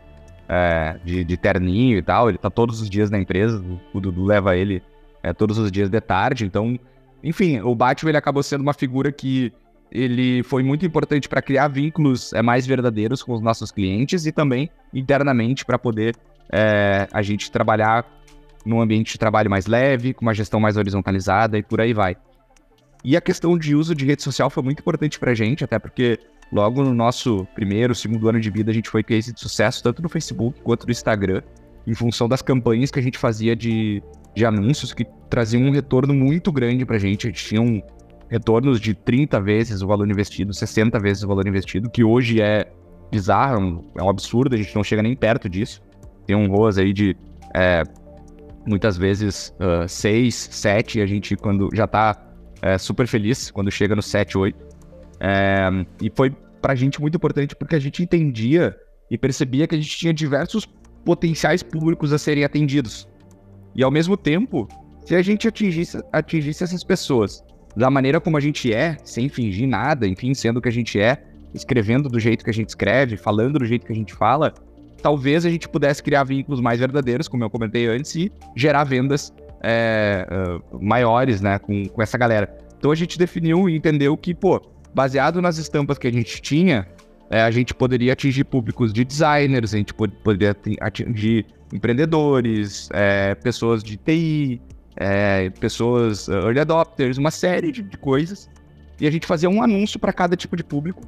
é, 0.48 1.00
de, 1.06 1.24
de, 1.24 1.38
terninho 1.38 2.00
e 2.00 2.02
tal. 2.02 2.28
Ele 2.28 2.40
tá 2.40 2.50
todos 2.50 2.82
os 2.82 2.90
dias 2.90 3.12
na 3.12 3.20
empresa, 3.20 3.64
o, 3.94 3.98
o 3.98 4.02
Dudu 4.02 4.26
leva 4.26 4.58
ele 4.58 4.82
é, 5.22 5.32
todos 5.32 5.60
os 5.60 5.72
dias 5.72 5.92
de 5.92 6.02
tarde. 6.02 6.44
Então, 6.44 6.80
enfim, 7.24 7.60
o 7.60 7.76
Batman 7.76 8.10
ele 8.10 8.18
acabou 8.18 8.42
sendo 8.42 8.62
uma 8.62 8.74
figura 8.74 9.12
que 9.12 9.54
ele 9.92 10.42
foi 10.44 10.64
muito 10.64 10.86
importante 10.88 11.30
para 11.30 11.42
criar 11.42 11.68
vínculos 11.68 12.34
é, 12.34 12.42
mais 12.42 12.66
verdadeiros 12.66 13.22
com 13.22 13.34
os 13.34 13.42
nossos 13.42 13.70
clientes 13.72 14.26
e 14.26 14.32
também 14.32 14.72
internamente 14.92 15.64
para 15.64 15.78
poder 15.78 16.16
é, 16.52 17.08
a 17.14 17.22
gente 17.22 17.52
trabalhar 17.52 18.06
num 18.66 18.82
ambiente 18.82 19.14
de 19.14 19.20
trabalho 19.20 19.50
mais 19.50 19.66
leve, 19.66 20.14
com 20.14 20.26
uma 20.26 20.34
gestão 20.34 20.60
mais 20.60 20.78
horizontalizada 20.78 21.58
e 21.58 21.64
por 21.64 21.82
aí 21.82 21.94
vai. 21.94 22.16
E 23.04 23.16
a 23.16 23.22
questão 23.22 23.58
de 23.58 23.76
uso 23.76 23.96
de 23.96 24.06
rede 24.06 24.22
social 24.22 24.50
foi 24.50 24.62
muito 24.62 24.80
importante 24.80 25.20
pra 25.20 25.34
gente, 25.34 25.64
até 25.64 25.80
porque 25.80 26.20
logo 26.52 26.84
no 26.84 26.94
nosso 26.94 27.48
primeiro, 27.56 27.96
segundo 27.96 28.28
ano 28.28 28.40
de 28.40 28.50
vida, 28.50 28.72
a 28.72 28.74
gente 28.74 28.90
foi 28.90 29.04
case 29.04 29.34
de 29.34 29.40
sucesso 29.40 29.82
tanto 29.82 30.02
no 30.02 30.10
Facebook 30.10 30.60
quanto 30.62 30.86
no 30.86 30.92
Instagram, 30.92 31.42
em 31.88 31.94
função 31.94 32.28
das 32.28 32.42
campanhas 32.42 32.92
que 32.92 33.00
a 33.00 33.02
gente 33.02 33.18
fazia 33.18 33.56
de, 33.56 34.04
de 34.36 34.46
anúncios 34.46 34.94
que 34.94 35.06
traziam 35.30 35.64
um 35.64 35.72
retorno 35.72 36.14
muito 36.14 36.52
grande 36.52 36.86
pra 36.86 36.98
gente. 36.98 37.28
A 37.28 37.30
gente 37.30 37.46
tinha 37.46 37.62
um, 37.62 37.82
retornos 38.30 38.80
de 38.80 38.94
30 38.94 39.42
vezes 39.42 39.82
o 39.82 39.88
valor 39.88 40.10
investido, 40.10 40.54
60 40.54 41.00
vezes 41.00 41.24
o 41.24 41.28
valor 41.28 41.48
investido, 41.48 41.90
que 41.90 42.04
hoje 42.04 42.42
é 42.42 42.72
bizarro, 43.12 43.86
é 43.98 44.04
um 44.04 44.10
absurdo, 44.10 44.54
a 44.54 44.58
gente 44.58 44.76
não 44.76 44.84
chega 44.84 45.02
nem 45.02 45.16
perto 45.16 45.50
disso. 45.50 45.82
Tem 46.26 46.36
um 46.36 46.48
ROAS 46.48 46.78
aí 46.78 46.94
de 46.94 47.18
é, 47.56 47.84
muitas 48.66 48.98
vezes 48.98 49.54
uh, 49.60 49.88
6, 49.88 50.36
7, 50.36 51.02
a 51.02 51.06
gente 51.06 51.36
quando 51.36 51.70
já 51.74 51.88
tá 51.88 52.30
é, 52.62 52.78
super 52.78 53.08
feliz 53.08 53.52
quando 53.52 53.72
chega 53.72 53.96
no 53.96 54.02
7, 54.02 54.38
8. 54.38 54.68
É, 55.20 55.70
e 56.02 56.12
foi 56.16 56.32
pra 56.62 56.76
gente 56.76 57.00
muito 57.00 57.16
importante 57.16 57.56
porque 57.56 57.76
a 57.76 57.80
gente 57.80 58.04
entendia 58.04 58.76
e 59.10 59.18
percebia 59.18 59.68
que 59.68 59.76
a 59.76 59.78
gente 59.78 59.98
tinha 59.98 60.14
diversos 60.14 60.66
potenciais 61.04 61.64
públicos 61.64 62.14
a 62.14 62.18
serem 62.18 62.44
atendidos. 62.44 63.08
E 63.76 63.84
ao 63.84 63.92
mesmo 63.92 64.18
tempo, 64.18 64.68
se 65.06 65.16
a 65.16 65.22
gente 65.22 65.48
atingisse, 65.48 66.00
atingisse 66.12 66.64
essas 66.64 66.84
pessoas 66.84 67.44
da 67.76 67.90
maneira 67.90 68.20
como 68.20 68.38
a 68.38 68.40
gente 68.40 68.74
é, 68.74 68.98
sem 69.04 69.30
fingir 69.30 69.68
nada, 69.68 70.08
enfim, 70.08 70.34
sendo 70.34 70.58
o 70.58 70.62
que 70.62 70.70
a 70.70 70.72
gente 70.72 71.00
é, 71.00 71.24
escrevendo 71.54 72.10
do 72.10 72.20
jeito 72.20 72.44
que 72.44 72.50
a 72.50 72.54
gente 72.54 72.70
escreve, 72.70 73.18
falando 73.18 73.60
do 73.60 73.66
jeito 73.66 73.86
que 73.86 73.92
a 73.92 73.96
gente 73.96 74.14
fala, 74.14 74.54
talvez 75.00 75.46
a 75.46 75.50
gente 75.50 75.68
pudesse 75.68 76.04
criar 76.04 76.24
vínculos 76.24 76.62
mais 76.62 76.80
verdadeiros, 76.80 77.28
como 77.28 77.44
eu 77.44 77.50
comentei 77.50 77.88
antes, 77.88 78.16
e 78.16 78.32
gerar 78.56 78.84
vendas 78.84 79.34
é, 79.62 80.28
uh, 80.30 80.84
maiores, 80.84 81.42
né, 81.42 81.60
com, 81.60 81.88
com 81.88 82.02
essa 82.02 82.18
galera. 82.18 82.56
Então 82.78 82.92
a 82.92 82.96
gente 82.96 83.18
definiu 83.18 83.70
e 83.70 83.76
entendeu 83.76 84.16
que, 84.16 84.34
pô, 84.34 84.62
baseado 84.94 85.42
nas 85.42 85.58
estampas 85.58 85.98
que 85.98 86.08
a 86.08 86.12
gente 86.12 86.42
tinha, 86.42 86.88
é, 87.30 87.42
a 87.42 87.52
gente 87.52 87.74
poderia 87.74 88.14
atingir 88.14 88.44
públicos 88.46 88.92
de 88.92 89.04
designers, 89.04 89.74
a 89.74 89.78
gente 89.78 89.94
pod 89.94 90.14
poderia 90.24 90.56
atingir 90.82 91.46
empreendedores, 91.72 92.90
é, 92.92 93.36
pessoas 93.36 93.84
de 93.84 93.98
TI, 93.98 94.62
é, 94.96 95.50
pessoas 95.52 96.28
uh, 96.28 96.34
early 96.34 96.60
adopters, 96.60 97.18
uma 97.18 97.32
série 97.32 97.72
de, 97.72 97.84
de 97.84 97.98
coisas. 97.98 98.50
E 99.00 99.08
a 99.08 99.12
gente 99.12 99.28
fazia 99.28 99.50
um 99.50 99.62
anúncio 99.62 100.00
para 100.00 100.12
cada 100.12 100.36
tipo 100.36 100.58
de 100.58 100.64
público. 100.64 101.02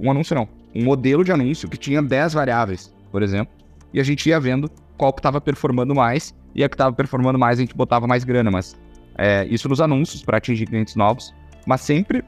Um 0.00 0.10
anúncio 0.10 0.34
não, 0.34 0.48
um 0.74 0.84
modelo 0.84 1.22
de 1.22 1.32
anúncio 1.32 1.68
que 1.68 1.76
tinha 1.76 2.02
10 2.02 2.32
variáveis, 2.32 2.94
por 3.10 3.22
exemplo. 3.22 3.52
E 3.92 4.00
a 4.00 4.04
gente 4.04 4.28
ia 4.28 4.38
vendo 4.38 4.70
qual 4.96 5.12
que 5.12 5.20
estava 5.20 5.40
performando 5.40 5.94
mais. 5.94 6.34
E 6.54 6.64
a 6.64 6.68
que 6.68 6.74
estava 6.74 6.94
performando 6.94 7.38
mais 7.38 7.58
a 7.58 7.62
gente 7.62 7.74
botava 7.74 8.06
mais 8.06 8.24
grana. 8.24 8.50
Mas 8.50 8.76
é, 9.16 9.46
isso 9.46 9.68
nos 9.68 9.80
anúncios 9.80 10.22
para 10.22 10.38
atingir 10.38 10.66
clientes 10.66 10.94
novos. 10.94 11.34
Mas 11.66 11.80
sempre 11.80 12.24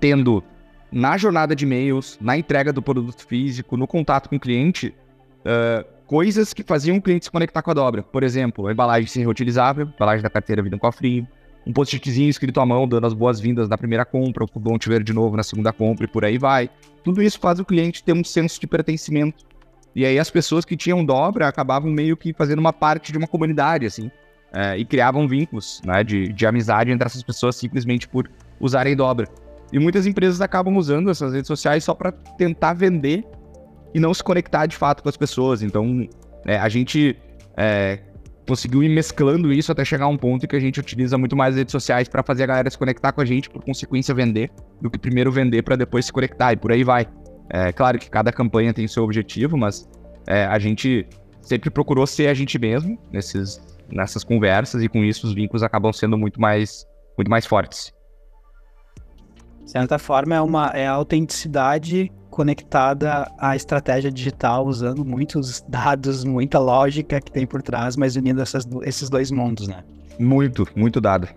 tendo 0.00 0.42
na 0.90 1.16
jornada 1.16 1.54
de 1.54 1.64
e-mails, 1.64 2.18
na 2.20 2.36
entrega 2.36 2.72
do 2.72 2.82
produto 2.82 3.26
físico, 3.26 3.76
no 3.76 3.86
contato 3.86 4.28
com 4.28 4.36
o 4.36 4.40
cliente, 4.40 4.94
uh, 5.40 5.84
coisas 6.06 6.52
que 6.52 6.62
faziam 6.62 6.96
o 6.96 7.02
cliente 7.02 7.24
se 7.24 7.30
conectar 7.30 7.62
com 7.62 7.70
a 7.70 7.74
dobra. 7.74 8.02
Por 8.02 8.22
exemplo, 8.22 8.66
a 8.66 8.72
embalagem 8.72 9.06
ser 9.06 9.20
reutilizável, 9.20 9.88
embalagem 9.94 10.22
da 10.22 10.30
carteira 10.30 10.62
vindo 10.62 10.76
um 10.76 10.78
cofrinho, 10.78 11.26
um 11.66 11.72
post-itzinho 11.72 12.30
escrito 12.30 12.60
à 12.60 12.66
mão 12.66 12.86
dando 12.86 13.06
as 13.06 13.12
boas-vindas 13.12 13.68
na 13.68 13.76
primeira 13.76 14.04
compra, 14.04 14.44
o 14.44 14.60
bom 14.60 14.78
te 14.78 14.88
ver 14.88 15.02
de 15.02 15.12
novo 15.12 15.36
na 15.36 15.42
segunda 15.42 15.72
compra 15.72 16.04
e 16.04 16.08
por 16.08 16.24
aí 16.24 16.38
vai. 16.38 16.70
Tudo 17.02 17.20
isso 17.20 17.40
faz 17.40 17.58
o 17.58 17.64
cliente 17.64 18.04
ter 18.04 18.12
um 18.12 18.22
senso 18.22 18.60
de 18.60 18.66
pertencimento. 18.66 19.44
E 19.96 20.04
aí 20.04 20.18
as 20.18 20.30
pessoas 20.30 20.66
que 20.66 20.76
tinham 20.76 21.02
dobra 21.02 21.48
acabavam 21.48 21.90
meio 21.90 22.18
que 22.18 22.34
fazendo 22.34 22.58
uma 22.58 22.72
parte 22.72 23.10
de 23.10 23.16
uma 23.16 23.26
comunidade, 23.26 23.86
assim, 23.86 24.10
é, 24.52 24.76
e 24.76 24.84
criavam 24.84 25.26
vínculos 25.26 25.80
né, 25.86 26.04
de, 26.04 26.30
de 26.34 26.46
amizade 26.46 26.90
entre 26.90 27.06
essas 27.06 27.22
pessoas 27.22 27.56
simplesmente 27.56 28.06
por 28.06 28.30
usarem 28.60 28.94
dobra. 28.94 29.26
E 29.72 29.78
muitas 29.78 30.06
empresas 30.06 30.42
acabam 30.42 30.76
usando 30.76 31.10
essas 31.10 31.32
redes 31.32 31.48
sociais 31.48 31.82
só 31.82 31.94
para 31.94 32.12
tentar 32.12 32.74
vender 32.74 33.24
e 33.94 33.98
não 33.98 34.12
se 34.12 34.22
conectar 34.22 34.66
de 34.66 34.76
fato 34.76 35.02
com 35.02 35.08
as 35.08 35.16
pessoas. 35.16 35.62
Então, 35.62 36.06
é, 36.44 36.58
a 36.58 36.68
gente 36.68 37.16
é, 37.56 38.00
conseguiu 38.46 38.82
ir 38.82 38.90
mesclando 38.90 39.50
isso 39.50 39.72
até 39.72 39.82
chegar 39.82 40.04
a 40.04 40.08
um 40.08 40.18
ponto 40.18 40.44
em 40.44 40.48
que 40.48 40.56
a 40.56 40.60
gente 40.60 40.78
utiliza 40.78 41.16
muito 41.16 41.34
mais 41.34 41.54
as 41.54 41.58
redes 41.58 41.72
sociais 41.72 42.06
para 42.06 42.22
fazer 42.22 42.42
a 42.42 42.46
galera 42.48 42.68
se 42.68 42.76
conectar 42.76 43.12
com 43.12 43.22
a 43.22 43.24
gente, 43.24 43.48
por 43.48 43.64
consequência 43.64 44.14
vender, 44.14 44.50
do 44.78 44.90
que 44.90 44.98
primeiro 44.98 45.32
vender 45.32 45.62
para 45.62 45.74
depois 45.74 46.04
se 46.04 46.12
conectar, 46.12 46.52
e 46.52 46.56
por 46.56 46.70
aí 46.70 46.84
vai. 46.84 47.08
É 47.48 47.72
claro 47.72 47.98
que 47.98 48.10
cada 48.10 48.32
campanha 48.32 48.72
tem 48.72 48.86
seu 48.88 49.04
objetivo, 49.04 49.56
mas 49.56 49.88
é, 50.26 50.44
a 50.46 50.58
gente 50.58 51.06
sempre 51.40 51.70
procurou 51.70 52.06
ser 52.06 52.28
a 52.28 52.34
gente 52.34 52.58
mesmo 52.58 52.98
nesses, 53.12 53.60
nessas 53.90 54.24
conversas, 54.24 54.82
e 54.82 54.88
com 54.88 55.04
isso 55.04 55.26
os 55.26 55.32
vínculos 55.32 55.62
acabam 55.62 55.92
sendo 55.92 56.18
muito 56.18 56.40
mais, 56.40 56.86
muito 57.16 57.30
mais 57.30 57.46
fortes. 57.46 57.92
De 59.64 59.70
certa 59.70 59.98
forma, 59.98 60.34
é, 60.34 60.40
uma, 60.40 60.68
é 60.68 60.86
a 60.86 60.92
autenticidade 60.92 62.10
conectada 62.30 63.30
à 63.38 63.56
estratégia 63.56 64.10
digital, 64.10 64.66
usando 64.66 65.04
muitos 65.04 65.60
dados, 65.68 66.22
muita 66.22 66.58
lógica 66.58 67.20
que 67.20 67.32
tem 67.32 67.46
por 67.46 67.62
trás, 67.62 67.96
mas 67.96 68.14
unindo 68.14 68.40
essas, 68.40 68.68
esses 68.82 69.08
dois 69.08 69.30
mundos, 69.30 69.66
né? 69.66 69.82
Muito, 70.18 70.66
muito 70.76 71.00
dado. 71.00 71.28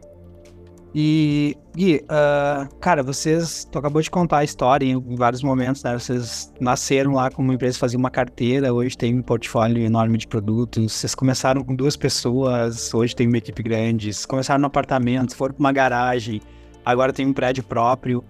E, 0.93 1.55
Gui, 1.75 1.97
uh, 2.05 2.75
cara, 2.79 3.03
vocês, 3.03 3.67
tu 3.71 3.77
acabou 3.77 4.01
de 4.01 4.09
contar 4.09 4.39
a 4.39 4.43
história 4.43 4.85
em 4.85 5.15
vários 5.15 5.43
momentos, 5.43 5.83
né? 5.83 5.93
Vocês 5.93 6.51
nasceram 6.59 7.13
lá 7.13 7.29
como 7.29 7.47
uma 7.47 7.53
empresa, 7.53 7.77
faziam 7.77 7.99
uma 7.99 8.09
carteira, 8.09 8.73
hoje 8.73 8.97
tem 8.97 9.19
um 9.19 9.21
portfólio 9.21 9.83
enorme 9.83 10.17
de 10.17 10.27
produtos. 10.27 10.93
Vocês 10.93 11.13
começaram 11.13 11.63
com 11.63 11.75
duas 11.75 11.95
pessoas, 11.95 12.91
hoje 12.91 13.15
tem 13.15 13.27
uma 13.27 13.37
equipe 13.37 13.61
grande. 13.61 14.11
Vocês 14.11 14.25
começaram 14.25 14.59
no 14.59 14.67
apartamento, 14.67 15.35
foram 15.35 15.53
para 15.53 15.61
uma 15.61 15.71
garagem, 15.71 16.41
agora 16.83 17.13
tem 17.13 17.27
um 17.27 17.33
prédio 17.33 17.63
próprio. 17.63 18.23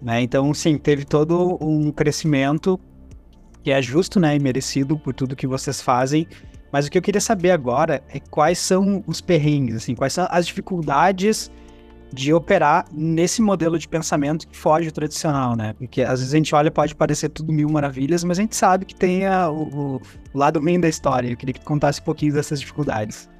Né? 0.00 0.20
Então, 0.20 0.52
sim, 0.52 0.76
teve 0.76 1.06
todo 1.06 1.56
um 1.62 1.90
crescimento 1.90 2.78
que 3.62 3.70
é 3.70 3.80
justo 3.80 4.18
né, 4.18 4.36
e 4.36 4.40
merecido 4.40 4.98
por 4.98 5.14
tudo 5.14 5.36
que 5.36 5.46
vocês 5.46 5.80
fazem. 5.80 6.26
Mas 6.70 6.86
o 6.86 6.90
que 6.90 6.98
eu 6.98 7.02
queria 7.02 7.20
saber 7.20 7.52
agora 7.52 8.02
é 8.12 8.18
quais 8.18 8.58
são 8.58 9.04
os 9.06 9.20
perrengues, 9.20 9.76
assim, 9.76 9.94
quais 9.94 10.12
são 10.12 10.26
as 10.30 10.46
dificuldades 10.46 11.50
de 12.12 12.32
operar 12.32 12.86
nesse 12.92 13.40
modelo 13.40 13.78
de 13.78 13.88
pensamento 13.88 14.46
que 14.46 14.56
foge 14.56 14.88
do 14.88 14.92
tradicional, 14.92 15.56
né? 15.56 15.74
Porque 15.74 16.02
às 16.02 16.20
vezes 16.20 16.34
a 16.34 16.36
gente 16.36 16.54
olha, 16.54 16.70
pode 16.70 16.94
parecer 16.94 17.28
tudo 17.28 17.52
mil 17.52 17.68
maravilhas, 17.68 18.22
mas 18.24 18.38
a 18.38 18.42
gente 18.42 18.56
sabe 18.56 18.84
que 18.84 18.94
tem 18.94 19.26
a, 19.26 19.50
o, 19.50 19.96
o, 19.96 20.02
lado 20.34 20.60
ruim 20.60 20.78
da 20.78 20.88
história. 20.88 21.28
Eu 21.28 21.36
queria 21.36 21.54
que 21.54 21.60
tu 21.60 21.66
contasse 21.66 22.00
um 22.00 22.04
pouquinho 22.04 22.32
dessas 22.32 22.60
dificuldades. 22.60 23.30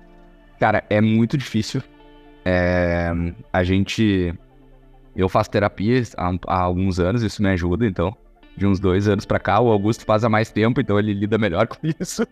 Cara, 0.58 0.84
é 0.88 1.00
muito 1.00 1.36
difícil. 1.36 1.82
É, 2.44 3.12
a 3.52 3.62
gente 3.62 4.34
eu 5.14 5.28
faço 5.28 5.50
terapia 5.50 6.02
há, 6.16 6.32
há, 6.46 6.60
alguns 6.60 6.98
anos, 6.98 7.22
isso 7.22 7.42
me 7.42 7.50
ajuda, 7.50 7.86
então. 7.86 8.16
De 8.56 8.66
uns 8.66 8.78
dois 8.78 9.08
anos 9.08 9.24
pra 9.24 9.38
cá, 9.38 9.60
o 9.60 9.70
Augusto 9.70 10.04
faz 10.04 10.24
há 10.24 10.28
mais 10.28 10.50
tempo, 10.50 10.80
então 10.80 10.98
ele 10.98 11.12
lida 11.12 11.38
melhor 11.38 11.66
com 11.68 11.78
isso. 12.00 12.26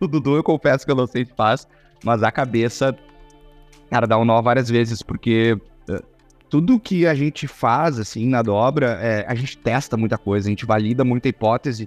O 0.00 0.06
Dudu, 0.06 0.36
eu 0.36 0.42
confesso 0.42 0.84
que 0.84 0.92
eu 0.92 0.96
não 0.96 1.06
sei 1.06 1.24
se 1.24 1.32
faz, 1.34 1.66
mas 2.04 2.22
a 2.22 2.30
cabeça, 2.30 2.96
cara, 3.90 4.06
dá 4.06 4.16
um 4.18 4.24
nó 4.24 4.40
várias 4.40 4.68
vezes, 4.70 5.02
porque 5.02 5.58
tudo 6.48 6.80
que 6.80 7.06
a 7.06 7.14
gente 7.14 7.46
faz, 7.46 7.98
assim, 7.98 8.26
na 8.28 8.42
dobra, 8.42 8.98
é, 9.00 9.24
a 9.28 9.34
gente 9.34 9.56
testa 9.58 9.96
muita 9.96 10.16
coisa, 10.16 10.48
a 10.48 10.50
gente 10.50 10.64
valida 10.64 11.04
muita 11.04 11.28
hipótese 11.28 11.86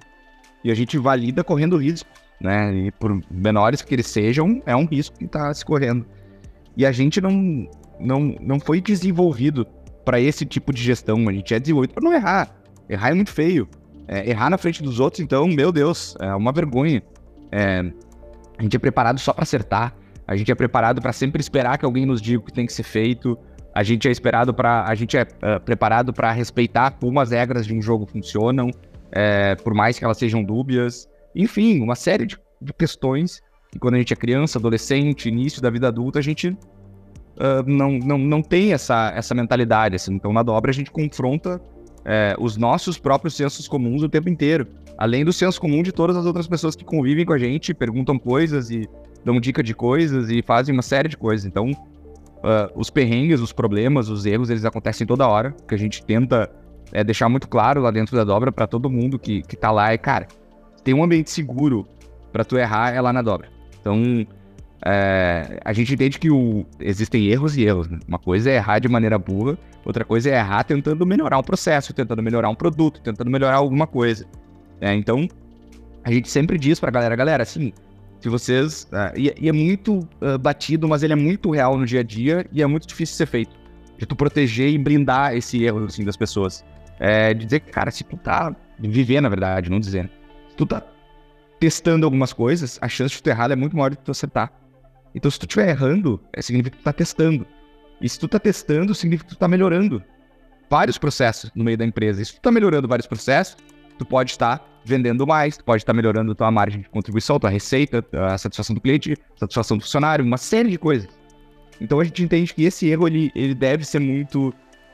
e 0.62 0.70
a 0.70 0.74
gente 0.74 0.96
valida 0.98 1.42
correndo 1.42 1.76
risco, 1.76 2.08
né? 2.40 2.72
E 2.74 2.90
por 2.92 3.20
menores 3.30 3.82
que 3.82 3.94
eles 3.94 4.06
sejam, 4.06 4.62
é 4.64 4.74
um 4.76 4.86
risco 4.86 5.18
que 5.18 5.26
tá 5.26 5.52
se 5.52 5.64
correndo. 5.64 6.06
E 6.76 6.86
a 6.86 6.92
gente 6.92 7.20
não, 7.20 7.68
não, 7.98 8.36
não 8.40 8.60
foi 8.60 8.80
desenvolvido 8.80 9.66
para 10.04 10.20
esse 10.20 10.44
tipo 10.44 10.72
de 10.72 10.82
gestão. 10.82 11.28
A 11.28 11.32
gente 11.32 11.52
é 11.52 11.60
desenvolvido 11.60 11.94
para 11.94 12.04
não 12.04 12.12
errar. 12.12 12.54
Errar 12.88 13.10
é 13.10 13.14
muito 13.14 13.30
feio. 13.30 13.68
É, 14.06 14.28
errar 14.28 14.50
na 14.50 14.58
frente 14.58 14.82
dos 14.82 15.00
outros, 15.00 15.20
então, 15.20 15.46
meu 15.46 15.72
Deus, 15.72 16.16
é 16.20 16.34
uma 16.34 16.52
vergonha. 16.52 17.02
É, 17.50 17.84
a 18.58 18.62
gente 18.62 18.76
é 18.76 18.78
preparado 18.78 19.18
só 19.18 19.32
para 19.32 19.42
acertar. 19.42 19.94
A 20.26 20.36
gente 20.36 20.50
é 20.50 20.54
preparado 20.54 21.00
para 21.00 21.12
sempre 21.12 21.40
esperar 21.40 21.78
que 21.78 21.84
alguém 21.84 22.06
nos 22.06 22.22
diga 22.22 22.38
o 22.38 22.42
que 22.42 22.52
tem 22.52 22.66
que 22.66 22.72
ser 22.72 22.84
feito. 22.84 23.38
A 23.74 23.82
gente 23.82 24.06
é 24.06 24.10
esperado 24.10 24.52
para, 24.52 24.84
a 24.84 24.94
gente 24.94 25.16
é 25.16 25.22
uh, 25.22 25.60
preparado 25.64 26.12
para 26.12 26.30
respeitar 26.30 26.90
como 26.92 27.18
as 27.20 27.30
regras 27.30 27.66
de 27.66 27.74
um 27.74 27.80
jogo 27.80 28.06
funcionam, 28.06 28.70
é, 29.10 29.54
por 29.56 29.74
mais 29.74 29.98
que 29.98 30.04
elas 30.04 30.18
sejam 30.18 30.42
dúbias. 30.42 31.08
Enfim, 31.34 31.80
uma 31.80 31.94
série 31.94 32.26
de, 32.26 32.38
de 32.60 32.72
questões 32.72 33.40
que 33.70 33.78
quando 33.78 33.94
a 33.94 33.98
gente 33.98 34.12
é 34.12 34.16
criança, 34.16 34.58
adolescente, 34.58 35.28
início 35.28 35.62
da 35.62 35.70
vida 35.70 35.88
adulta, 35.88 36.18
a 36.18 36.22
gente 36.22 36.48
uh, 36.48 37.62
não, 37.66 37.92
não, 37.92 38.18
não 38.18 38.42
tem 38.42 38.72
essa, 38.74 39.12
essa 39.16 39.34
mentalidade. 39.34 39.96
Assim. 39.96 40.14
Então, 40.14 40.32
na 40.32 40.42
dobra, 40.42 40.70
a 40.70 40.74
gente 40.74 40.90
confronta 40.90 41.60
é, 42.04 42.34
os 42.38 42.56
nossos 42.56 42.98
próprios 42.98 43.34
sensos 43.34 43.66
comuns 43.66 44.02
o 44.02 44.08
tempo 44.08 44.28
inteiro. 44.28 44.66
Além 44.98 45.24
do 45.24 45.32
senso 45.32 45.60
comum 45.60 45.82
de 45.82 45.92
todas 45.92 46.16
as 46.16 46.26
outras 46.26 46.46
pessoas 46.46 46.76
que 46.76 46.84
convivem 46.84 47.24
com 47.24 47.32
a 47.32 47.38
gente, 47.38 47.72
perguntam 47.72 48.18
coisas 48.18 48.70
e 48.70 48.86
dão 49.24 49.40
dica 49.40 49.62
de 49.62 49.74
coisas 49.74 50.28
e 50.30 50.42
fazem 50.42 50.74
uma 50.74 50.82
série 50.82 51.08
de 51.08 51.16
coisas. 51.16 51.46
Então, 51.46 51.70
uh, 52.42 52.72
os 52.74 52.90
perrengues, 52.90 53.40
os 53.40 53.52
problemas, 53.52 54.08
os 54.08 54.26
erros, 54.26 54.50
eles 54.50 54.64
acontecem 54.64 55.06
toda 55.06 55.26
hora. 55.26 55.54
Que 55.66 55.74
a 55.74 55.78
gente 55.78 56.04
tenta 56.04 56.50
é, 56.92 57.02
deixar 57.02 57.28
muito 57.28 57.48
claro 57.48 57.80
lá 57.80 57.90
dentro 57.90 58.16
da 58.16 58.24
dobra 58.24 58.52
para 58.52 58.66
todo 58.66 58.90
mundo 58.90 59.18
que, 59.18 59.42
que 59.42 59.56
tá 59.56 59.70
lá 59.70 59.92
é, 59.92 59.98
cara, 59.98 60.28
tem 60.84 60.94
um 60.94 61.02
ambiente 61.02 61.30
seguro 61.30 61.86
para 62.32 62.44
tu 62.44 62.56
errar 62.56 62.94
é 62.94 63.00
lá 63.00 63.12
na 63.12 63.22
dobra. 63.22 63.48
Então, 63.80 64.26
é, 64.84 65.60
a 65.64 65.72
gente 65.72 65.94
entende 65.94 66.18
que 66.18 66.30
o, 66.30 66.66
existem 66.80 67.26
erros 67.26 67.56
e 67.56 67.64
erros. 67.64 67.88
Né? 67.88 67.98
Uma 68.06 68.18
coisa 68.18 68.50
é 68.50 68.56
errar 68.56 68.78
de 68.78 68.88
maneira 68.88 69.18
burra, 69.18 69.56
outra 69.84 70.04
coisa 70.04 70.30
é 70.30 70.34
errar 70.34 70.64
tentando 70.64 71.04
melhorar 71.06 71.38
um 71.38 71.42
processo, 71.42 71.92
tentando 71.92 72.22
melhorar 72.22 72.48
um 72.48 72.54
produto, 72.54 73.00
tentando 73.00 73.30
melhorar 73.30 73.56
alguma 73.56 73.86
coisa. 73.86 74.26
É, 74.80 74.94
então, 74.94 75.28
a 76.04 76.10
gente 76.10 76.28
sempre 76.28 76.58
diz 76.58 76.80
pra 76.80 76.90
galera, 76.90 77.14
galera, 77.14 77.42
assim, 77.42 77.72
se 78.22 78.28
vocês. 78.28 78.84
Uh, 78.84 79.18
e, 79.18 79.34
e, 79.40 79.48
é 79.48 79.52
muito 79.52 79.98
uh, 80.20 80.38
batido, 80.38 80.88
mas 80.88 81.02
ele 81.02 81.12
é 81.12 81.16
muito 81.16 81.50
real 81.50 81.76
no 81.76 81.84
dia 81.84 82.00
a 82.00 82.02
dia 82.02 82.46
e 82.52 82.62
é 82.62 82.66
muito 82.66 82.86
difícil 82.86 83.16
ser 83.16 83.26
feito. 83.26 83.54
de 83.98 84.06
tu 84.06 84.16
proteger 84.16 84.68
e 84.68 84.78
blindar 84.78 85.34
esse 85.36 85.62
erro, 85.62 85.84
assim, 85.84 86.04
das 86.04 86.16
pessoas. 86.16 86.64
É, 86.98 87.34
de 87.34 87.44
dizer 87.44 87.60
cara, 87.60 87.90
se 87.90 88.04
tu 88.04 88.16
tá... 88.16 88.54
Viver, 88.78 89.20
na 89.20 89.28
verdade, 89.28 89.70
não 89.70 89.78
dizendo. 89.78 90.10
Se 90.48 90.56
tu 90.56 90.66
tá 90.66 90.82
testando 91.60 92.04
algumas 92.04 92.32
coisas, 92.32 92.78
a 92.82 92.88
chance 92.88 93.14
de 93.14 93.22
tu 93.22 93.30
errar 93.30 93.50
é 93.52 93.56
muito 93.56 93.76
maior 93.76 93.90
do 93.90 93.96
que 93.96 94.02
tu 94.02 94.10
acertar. 94.10 94.52
Então, 95.14 95.30
se 95.30 95.38
tu 95.38 95.46
estiver 95.46 95.68
errando, 95.68 96.20
é, 96.32 96.42
significa 96.42 96.76
que 96.76 96.82
tu 96.82 96.84
tá 96.84 96.92
testando. 96.92 97.46
E 98.00 98.08
se 98.08 98.18
tu 98.18 98.26
tá 98.26 98.40
testando, 98.40 98.94
significa 98.94 99.28
que 99.28 99.36
tu 99.36 99.38
tá 99.38 99.46
melhorando 99.46 100.02
vários 100.68 100.98
processos 100.98 101.50
no 101.54 101.62
meio 101.62 101.78
da 101.78 101.84
empresa. 101.84 102.20
E 102.20 102.24
se 102.24 102.34
tu 102.34 102.40
tá 102.40 102.50
melhorando 102.50 102.88
vários 102.88 103.06
processos, 103.06 103.56
tu 104.02 104.08
pode 104.08 104.32
estar 104.32 104.60
vendendo 104.84 105.26
mais, 105.26 105.56
tu 105.56 105.64
pode 105.64 105.82
estar 105.82 105.92
melhorando 105.92 106.34
tua 106.34 106.50
margem 106.50 106.80
de 106.80 106.88
contribuição, 106.88 107.38
tua 107.38 107.50
receita, 107.50 108.04
a 108.12 108.36
satisfação 108.36 108.74
do 108.74 108.80
cliente, 108.80 109.16
satisfação 109.36 109.76
do 109.76 109.82
funcionário, 109.84 110.24
uma 110.24 110.36
série 110.36 110.70
de 110.70 110.78
coisas. 110.78 111.08
Então 111.80 112.00
a 112.00 112.04
gente 112.04 112.22
entende 112.22 112.52
que 112.52 112.64
esse 112.64 112.88
erro 112.88 113.06
ele, 113.06 113.30
ele 113.34 113.54
deve 113.54 113.84
ser 113.84 114.00
muito 114.00 114.52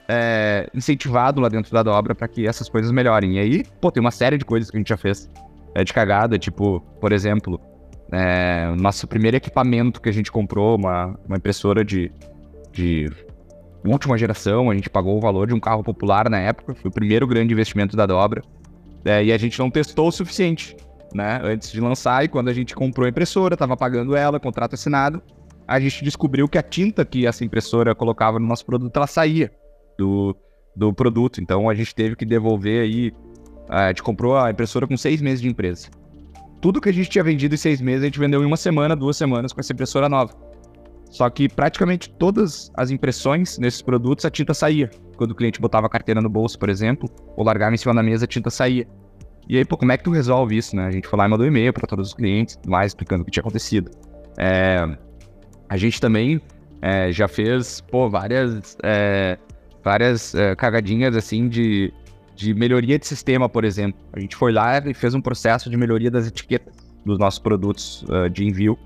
é, 0.09 0.69
incentivado 0.75 1.41
lá 1.41 1.49
dentro 1.49 1.73
da 1.73 1.83
dobra 1.83 2.15
para 2.15 2.29
que 2.29 2.47
essas 2.47 2.69
coisas 2.69 2.91
melhorem. 2.91 3.37
E 3.37 3.39
aí, 3.39 3.65
pô, 3.81 3.91
tem 3.91 4.01
uma 4.01 4.11
série 4.11 4.37
de 4.37 4.45
coisas 4.45 4.71
que 4.71 4.77
a 4.77 4.81
gente 4.81 4.89
já 4.89 4.97
fez 4.97 5.29
é, 5.75 5.83
de 5.83 5.93
cagada, 5.93 6.39
tipo, 6.39 6.81
por 7.01 7.13
exemplo, 7.13 7.61
é, 8.13 8.75
nosso 8.77 9.07
primeiro 9.07 9.37
equipamento 9.37 10.01
que 10.01 10.09
a 10.09 10.13
gente 10.13 10.31
comprou, 10.31 10.77
uma, 10.77 11.19
uma 11.27 11.37
impressora 11.37 11.85
de, 11.85 12.13
de 12.73 13.11
última 13.85 14.17
geração, 14.19 14.71
a 14.71 14.75
gente 14.75 14.91
pagou 14.91 15.17
o 15.17 15.21
valor 15.21 15.47
de 15.47 15.55
um 15.55 15.61
carro 15.61 15.83
popular 15.83 16.29
na 16.29 16.39
época, 16.39 16.75
foi 16.75 16.91
o 16.91 16.93
primeiro 16.93 17.27
grande 17.27 17.53
investimento 17.53 17.97
da 17.97 18.07
dobra, 18.07 18.43
é, 19.09 19.25
e 19.25 19.33
a 19.33 19.39
gente 19.39 19.59
não 19.59 19.71
testou 19.71 20.09
o 20.09 20.13
suficiente, 20.13 20.77
né, 21.15 21.41
antes 21.43 21.73
de 21.73 21.81
lançar, 21.81 22.25
e 22.25 22.29
quando 22.29 22.49
a 22.49 22.53
gente 22.53 22.75
comprou 22.75 23.07
a 23.07 23.09
impressora, 23.09 23.55
estava 23.55 23.77
pagando 23.77 24.15
ela, 24.15 24.39
contrato 24.39 24.75
assinado, 24.75 25.23
a 25.67 25.81
gente 25.81 26.05
descobriu 26.05 26.49
que 26.49 26.59
a 26.59 26.63
tinta 26.63 27.05
que 27.05 27.27
essa 27.27 27.45
impressora 27.45 27.95
colocava 27.95 28.39
no 28.39 28.47
nosso 28.47 28.65
produto, 28.65 28.97
ela 28.97 29.07
saía 29.07 29.51
do, 29.99 30.37
do 30.77 30.93
produto, 30.93 31.41
então 31.41 31.69
a 31.69 31.75
gente 31.75 31.95
teve 31.95 32.17
que 32.17 32.25
devolver 32.25 32.83
aí, 32.83 33.13
a 33.69 33.89
gente 33.89 34.03
comprou 34.03 34.37
a 34.37 34.51
impressora 34.51 34.87
com 34.87 34.97
seis 34.97 35.21
meses 35.21 35.41
de 35.41 35.49
empresa. 35.49 35.89
Tudo 36.61 36.81
que 36.81 36.89
a 36.89 36.93
gente 36.93 37.09
tinha 37.09 37.23
vendido 37.23 37.55
em 37.55 37.59
seis 37.59 37.81
meses, 37.81 38.03
a 38.03 38.07
gente 38.07 38.19
vendeu 38.19 38.43
em 38.43 38.47
uma 38.47 38.57
semana, 38.57 38.97
duas 38.97 39.17
semanas 39.17 39.53
com 39.53 39.61
essa 39.61 39.73
impressora 39.73 40.09
nova. 40.09 40.35
Só 41.11 41.29
que 41.31 41.49
praticamente 41.49 42.11
todas 42.11 42.71
as 42.75 42.91
impressões 42.91 43.59
nesses 43.59 43.83
produtos 43.83 44.25
a 44.25 44.31
tinta 44.31 44.53
saía. 44.53 44.91
Quando 45.17 45.33
o 45.33 45.35
cliente 45.35 45.61
botava 45.61 45.87
a 45.87 45.91
carteira 45.91 46.21
no 46.21 46.29
bolso, 46.29 46.59
por 46.59 46.69
exemplo, 46.69 47.09
ou 47.37 47.45
largava 47.45 47.75
em 47.75 47.79
cima 47.79 47.95
da 47.95 48.03
mesa, 48.03 48.25
a 48.25 48.29
tinta 48.29 48.51
saía. 48.51 48.87
E 49.49 49.57
aí, 49.57 49.65
pô, 49.65 49.77
como 49.77 49.91
é 49.91 49.97
que 49.97 50.05
tu 50.05 50.11
resolve 50.11 50.57
isso, 50.57 50.77
né? 50.77 50.87
A 50.87 50.91
gente 50.91 51.09
foi 51.09 51.19
lá 51.19 51.27
e 51.27 51.31
mandou 51.31 51.47
um 51.47 51.49
e-mail 51.49 51.73
para 51.73 51.87
todos 51.87 52.09
os 52.09 52.15
clientes, 52.15 52.59
mais 52.67 52.91
explicando 52.91 53.23
o 53.23 53.25
que 53.25 53.31
tinha 53.31 53.41
acontecido. 53.41 53.91
É, 54.37 54.87
a 55.69 55.77
gente 55.77 56.01
também 56.01 56.41
é, 56.83 57.11
já 57.11 57.27
fez, 57.27 57.81
pô, 57.81 58.11
várias, 58.11 58.77
é, 58.83 59.39
várias 59.83 60.35
é, 60.35 60.55
cagadinhas, 60.55 61.17
assim, 61.17 61.49
de, 61.49 61.93
de 62.37 62.53
melhoria 62.53 62.99
de 62.99 63.07
sistema, 63.07 63.49
por 63.49 63.65
exemplo. 63.65 63.99
A 64.13 64.21
gente 64.21 64.37
foi 64.37 64.53
lá 64.53 64.79
e 64.87 64.93
fez 64.93 65.15
um 65.15 65.21
processo 65.21 65.71
de 65.71 65.77
melhoria 65.79 66.11
das 66.11 66.27
etiquetas 66.27 66.75
dos 67.05 67.19
nossos 67.19 67.39
produtos 67.39 68.03
uh, 68.03 68.29
de 68.29 68.45
envio 68.45 68.79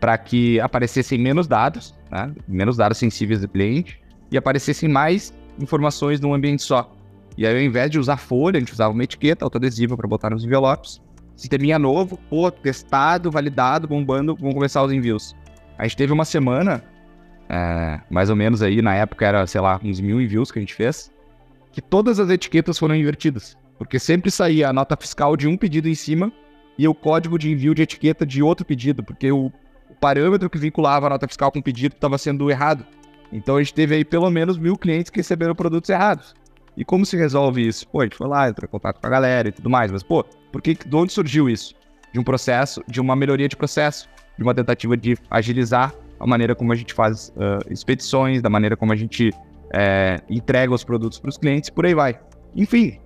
para 0.00 0.16
que 0.18 0.60
aparecessem 0.60 1.18
menos 1.18 1.46
dados, 1.46 1.94
né? 2.10 2.32
menos 2.46 2.76
dados 2.76 2.98
sensíveis 2.98 3.40
do 3.40 3.48
cliente, 3.48 4.00
e 4.30 4.36
aparecessem 4.36 4.88
mais 4.88 5.34
informações 5.58 6.20
num 6.20 6.34
ambiente 6.34 6.62
só. 6.62 6.92
E 7.36 7.46
aí, 7.46 7.54
ao 7.54 7.60
invés 7.60 7.90
de 7.90 7.98
usar 7.98 8.16
folha, 8.16 8.56
a 8.56 8.60
gente 8.60 8.72
usava 8.72 8.92
uma 8.92 9.04
etiqueta 9.04 9.44
autoadesiva 9.44 9.96
para 9.96 10.08
botar 10.08 10.30
nos 10.30 10.44
envelopes. 10.44 11.00
Sisteminha 11.34 11.78
novo, 11.78 12.18
pô, 12.30 12.50
testado, 12.50 13.30
validado, 13.30 13.86
bombando, 13.86 14.34
vamos 14.34 14.54
começar 14.54 14.82
os 14.82 14.90
envios. 14.90 15.36
A 15.76 15.82
gente 15.82 15.96
teve 15.96 16.12
uma 16.12 16.24
semana, 16.24 16.82
é, 17.48 18.00
mais 18.08 18.30
ou 18.30 18.36
menos 18.36 18.62
aí, 18.62 18.80
na 18.80 18.94
época 18.94 19.26
era, 19.26 19.46
sei 19.46 19.60
lá, 19.60 19.78
uns 19.84 20.00
mil 20.00 20.20
envios 20.20 20.50
que 20.50 20.58
a 20.58 20.62
gente 20.62 20.74
fez, 20.74 21.12
que 21.72 21.82
todas 21.82 22.18
as 22.18 22.30
etiquetas 22.30 22.78
foram 22.78 22.96
invertidas. 22.96 23.56
Porque 23.76 23.98
sempre 23.98 24.30
saía 24.30 24.70
a 24.70 24.72
nota 24.72 24.96
fiscal 24.96 25.36
de 25.36 25.46
um 25.46 25.58
pedido 25.58 25.88
em 25.88 25.94
cima 25.94 26.32
e 26.78 26.88
o 26.88 26.94
código 26.94 27.38
de 27.38 27.50
envio 27.50 27.74
de 27.74 27.82
etiqueta 27.82 28.24
de 28.24 28.42
outro 28.42 28.64
pedido, 28.64 29.02
porque 29.02 29.30
o 29.30 29.52
parâmetro 30.00 30.48
que 30.48 30.58
vinculava 30.58 31.06
a 31.06 31.10
nota 31.10 31.26
fiscal 31.26 31.50
com 31.50 31.58
o 31.58 31.62
pedido 31.62 31.94
estava 31.94 32.18
sendo 32.18 32.50
errado. 32.50 32.84
Então 33.32 33.56
a 33.56 33.62
gente 33.62 33.74
teve 33.74 33.94
aí 33.94 34.04
pelo 34.04 34.30
menos 34.30 34.56
mil 34.58 34.76
clientes 34.76 35.10
que 35.10 35.18
receberam 35.18 35.54
produtos 35.54 35.90
errados. 35.90 36.34
E 36.76 36.84
como 36.84 37.06
se 37.06 37.16
resolve 37.16 37.66
isso? 37.66 37.88
Pô, 37.88 38.00
a 38.00 38.04
gente 38.04 38.16
foi 38.16 38.28
lá, 38.28 38.48
entrou 38.48 38.66
em 38.66 38.70
contato 38.70 39.00
com 39.00 39.06
a 39.06 39.10
galera 39.10 39.48
e 39.48 39.52
tudo 39.52 39.70
mais, 39.70 39.90
mas 39.90 40.02
pô, 40.02 40.24
por 40.52 40.60
que, 40.60 40.74
de 40.74 40.94
onde 40.94 41.12
surgiu 41.12 41.48
isso? 41.48 41.74
De 42.12 42.20
um 42.20 42.24
processo, 42.24 42.82
de 42.86 43.00
uma 43.00 43.16
melhoria 43.16 43.48
de 43.48 43.56
processo, 43.56 44.08
de 44.36 44.42
uma 44.42 44.54
tentativa 44.54 44.96
de 44.96 45.16
agilizar 45.30 45.94
a 46.20 46.26
maneira 46.26 46.54
como 46.54 46.72
a 46.72 46.76
gente 46.76 46.92
faz 46.94 47.32
uh, 47.36 47.72
expedições, 47.72 48.42
da 48.42 48.50
maneira 48.50 48.76
como 48.76 48.92
a 48.92 48.96
gente 48.96 49.30
é, 49.74 50.20
entrega 50.28 50.72
os 50.72 50.84
produtos 50.84 51.18
para 51.18 51.28
os 51.28 51.36
clientes, 51.36 51.70
por 51.70 51.84
aí 51.86 51.94
vai. 51.94 52.18
Enfim, 52.54 52.98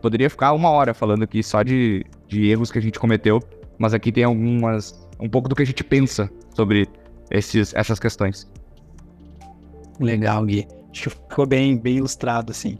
poderia 0.00 0.30
ficar 0.30 0.52
uma 0.52 0.70
hora 0.70 0.94
falando 0.94 1.22
aqui 1.22 1.42
só 1.42 1.62
de, 1.62 2.04
de 2.28 2.48
erros 2.48 2.70
que 2.70 2.78
a 2.78 2.82
gente 2.82 2.98
cometeu, 2.98 3.40
mas 3.78 3.94
aqui 3.94 4.12
tem 4.12 4.24
algumas 4.24 5.03
um 5.20 5.28
pouco 5.28 5.48
do 5.48 5.54
que 5.54 5.62
a 5.62 5.66
gente 5.66 5.84
pensa 5.84 6.30
sobre 6.54 6.88
esses, 7.30 7.74
essas 7.74 7.98
questões. 7.98 8.50
Legal, 10.00 10.44
Gui. 10.44 10.66
Acho 10.90 11.02
que 11.02 11.10
ficou 11.10 11.46
bem, 11.46 11.76
bem 11.76 11.96
ilustrado, 11.96 12.52
assim. 12.52 12.78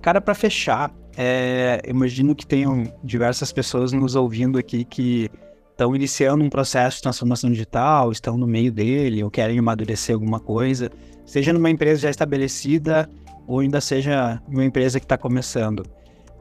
Cara, 0.00 0.20
para 0.20 0.34
fechar, 0.34 0.92
é, 1.16 1.80
imagino 1.86 2.34
que 2.34 2.46
tenham 2.46 2.84
diversas 3.04 3.52
pessoas 3.52 3.92
nos 3.92 4.14
ouvindo 4.14 4.58
aqui 4.58 4.84
que 4.84 5.30
estão 5.70 5.94
iniciando 5.94 6.44
um 6.44 6.50
processo 6.50 6.96
de 6.96 7.02
transformação 7.02 7.50
digital, 7.50 8.10
estão 8.12 8.36
no 8.36 8.46
meio 8.46 8.70
dele 8.70 9.22
ou 9.22 9.30
querem 9.30 9.58
amadurecer 9.58 10.14
alguma 10.14 10.40
coisa, 10.40 10.90
seja 11.24 11.52
numa 11.52 11.70
empresa 11.70 12.02
já 12.02 12.10
estabelecida 12.10 13.08
ou 13.46 13.60
ainda 13.60 13.80
seja 13.80 14.40
uma 14.48 14.64
empresa 14.64 14.98
que 15.00 15.04
está 15.04 15.18
começando. 15.18 15.84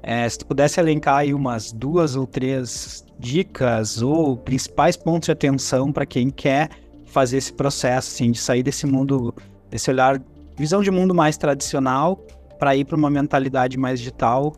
É, 0.04 0.28
se 0.28 0.40
tu 0.40 0.46
pudesse 0.46 0.80
elencar 0.80 1.18
aí 1.18 1.34
umas 1.34 1.72
duas 1.72 2.16
ou 2.16 2.26
três 2.26 3.06
dicas 3.22 4.02
ou 4.02 4.36
principais 4.36 4.98
pontos 4.98 5.28
de 5.28 5.32
atenção 5.32 5.92
para 5.92 6.06
quem 6.06 6.30
quer 6.30 6.70
fazer 7.06 7.38
esse 7.38 7.54
processo, 7.54 8.16
assim, 8.16 8.32
de 8.32 8.40
sair 8.40 8.64
desse 8.64 8.86
mundo, 8.88 9.34
desse 9.70 9.90
olhar, 9.90 10.22
visão 10.58 10.82
de 10.82 10.90
mundo 10.90 11.14
mais 11.14 11.38
tradicional 11.38 12.18
para 12.60 12.76
ir 12.76 12.86
para 12.86 12.96
uma 12.96 13.10
mentalidade 13.10 13.78
mais 13.78 14.00
digital, 14.00 14.54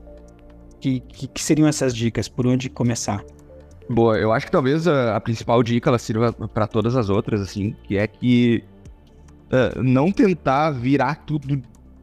que, 0.79 0.99
que, 1.01 1.27
que, 1.27 1.41
seriam 1.43 1.67
essas 1.67 1.93
dicas? 1.93 2.27
Por 2.27 2.47
onde 2.47 2.69
começar? 2.69 3.23
Boa, 3.89 4.17
eu 4.17 4.31
acho 4.31 4.45
que 4.45 4.51
talvez 4.51 4.87
a, 4.87 5.15
a 5.15 5.19
principal 5.19 5.61
dica 5.61 5.89
ela 5.89 5.99
sirva 5.99 6.31
para 6.31 6.67
todas 6.67 6.95
as 6.95 7.09
outras, 7.09 7.41
assim, 7.41 7.75
que 7.83 7.97
é 7.97 8.07
que 8.07 8.63
uh, 9.51 9.81
não 9.81 10.11
tentar 10.11 10.71
virar 10.71 11.23
tudo 11.25 11.47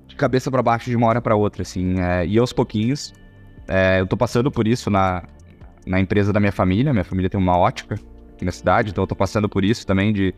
de 0.06 0.16
cabeça 0.16 0.50
para 0.50 0.62
baixo 0.62 0.90
de 0.90 0.96
uma 0.96 1.06
hora 1.06 1.20
para 1.20 1.34
outra, 1.34 1.62
assim, 1.62 2.00
é, 2.00 2.26
e 2.26 2.38
aos 2.38 2.52
pouquinhos 2.52 3.14
é, 3.70 4.00
eu 4.00 4.06
tô 4.06 4.16
passando 4.16 4.50
por 4.50 4.66
isso 4.66 4.90
na, 4.90 5.22
na 5.86 6.00
empresa 6.00 6.32
da 6.32 6.40
minha 6.40 6.52
família. 6.52 6.92
Minha 6.92 7.04
família 7.04 7.30
tem 7.30 7.38
uma 7.38 7.56
ótica 7.56 7.96
aqui 8.34 8.44
na 8.44 8.52
cidade, 8.52 8.90
então 8.90 9.04
eu 9.04 9.08
tô 9.08 9.14
passando 9.14 9.48
por 9.48 9.64
isso 9.64 9.86
também 9.86 10.12
de, 10.12 10.34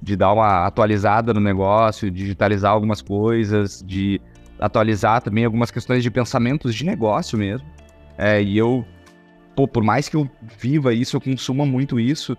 de 0.00 0.16
dar 0.16 0.32
uma 0.32 0.66
atualizada 0.66 1.32
no 1.34 1.40
negócio, 1.40 2.10
digitalizar 2.10 2.72
algumas 2.72 3.02
coisas, 3.02 3.82
de 3.86 4.20
atualizar 4.58 5.22
também 5.22 5.44
algumas 5.44 5.70
questões 5.70 6.02
de 6.02 6.10
pensamentos 6.10 6.74
de 6.74 6.84
negócio 6.84 7.38
mesmo. 7.38 7.66
É, 8.18 8.42
e 8.42 8.56
eu, 8.56 8.84
pô, 9.56 9.66
por 9.66 9.82
mais 9.82 10.08
que 10.08 10.16
eu 10.16 10.28
viva 10.58 10.92
isso, 10.92 11.16
eu 11.16 11.20
consuma 11.20 11.64
muito 11.64 11.98
isso, 11.98 12.36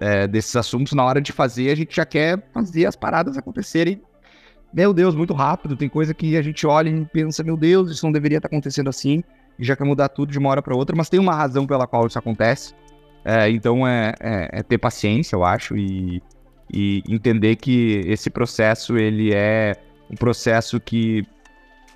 é, 0.00 0.26
desses 0.26 0.56
assuntos, 0.56 0.92
na 0.92 1.04
hora 1.04 1.20
de 1.20 1.32
fazer, 1.32 1.70
a 1.70 1.74
gente 1.74 1.94
já 1.94 2.04
quer 2.04 2.42
fazer 2.52 2.86
as 2.86 2.96
paradas 2.96 3.36
acontecerem 3.36 4.02
meu 4.72 4.94
Deus, 4.94 5.14
muito 5.14 5.34
rápido. 5.34 5.76
Tem 5.76 5.88
coisa 5.88 6.14
que 6.14 6.36
a 6.36 6.42
gente 6.42 6.66
olha 6.66 6.88
e 6.88 7.04
pensa, 7.06 7.42
meu 7.42 7.56
Deus, 7.56 7.90
isso 7.90 8.06
não 8.06 8.12
deveria 8.12 8.38
estar 8.38 8.46
acontecendo 8.46 8.88
assim 8.88 9.22
e 9.58 9.64
já 9.64 9.76
quer 9.76 9.84
mudar 9.84 10.08
tudo 10.08 10.32
de 10.32 10.38
uma 10.38 10.50
hora 10.50 10.62
para 10.62 10.74
outra, 10.74 10.96
mas 10.96 11.08
tem 11.08 11.20
uma 11.20 11.34
razão 11.34 11.66
pela 11.66 11.86
qual 11.86 12.06
isso 12.06 12.18
acontece. 12.18 12.74
É, 13.24 13.50
então 13.50 13.86
é, 13.86 14.14
é, 14.20 14.48
é, 14.52 14.62
ter 14.62 14.78
paciência, 14.78 15.36
eu 15.36 15.44
acho, 15.44 15.76
e, 15.76 16.22
e 16.72 17.02
entender 17.08 17.56
que 17.56 18.02
esse 18.06 18.30
processo 18.30 18.96
ele 18.96 19.32
é 19.34 19.76
um 20.10 20.14
processo 20.14 20.80
que 20.80 21.22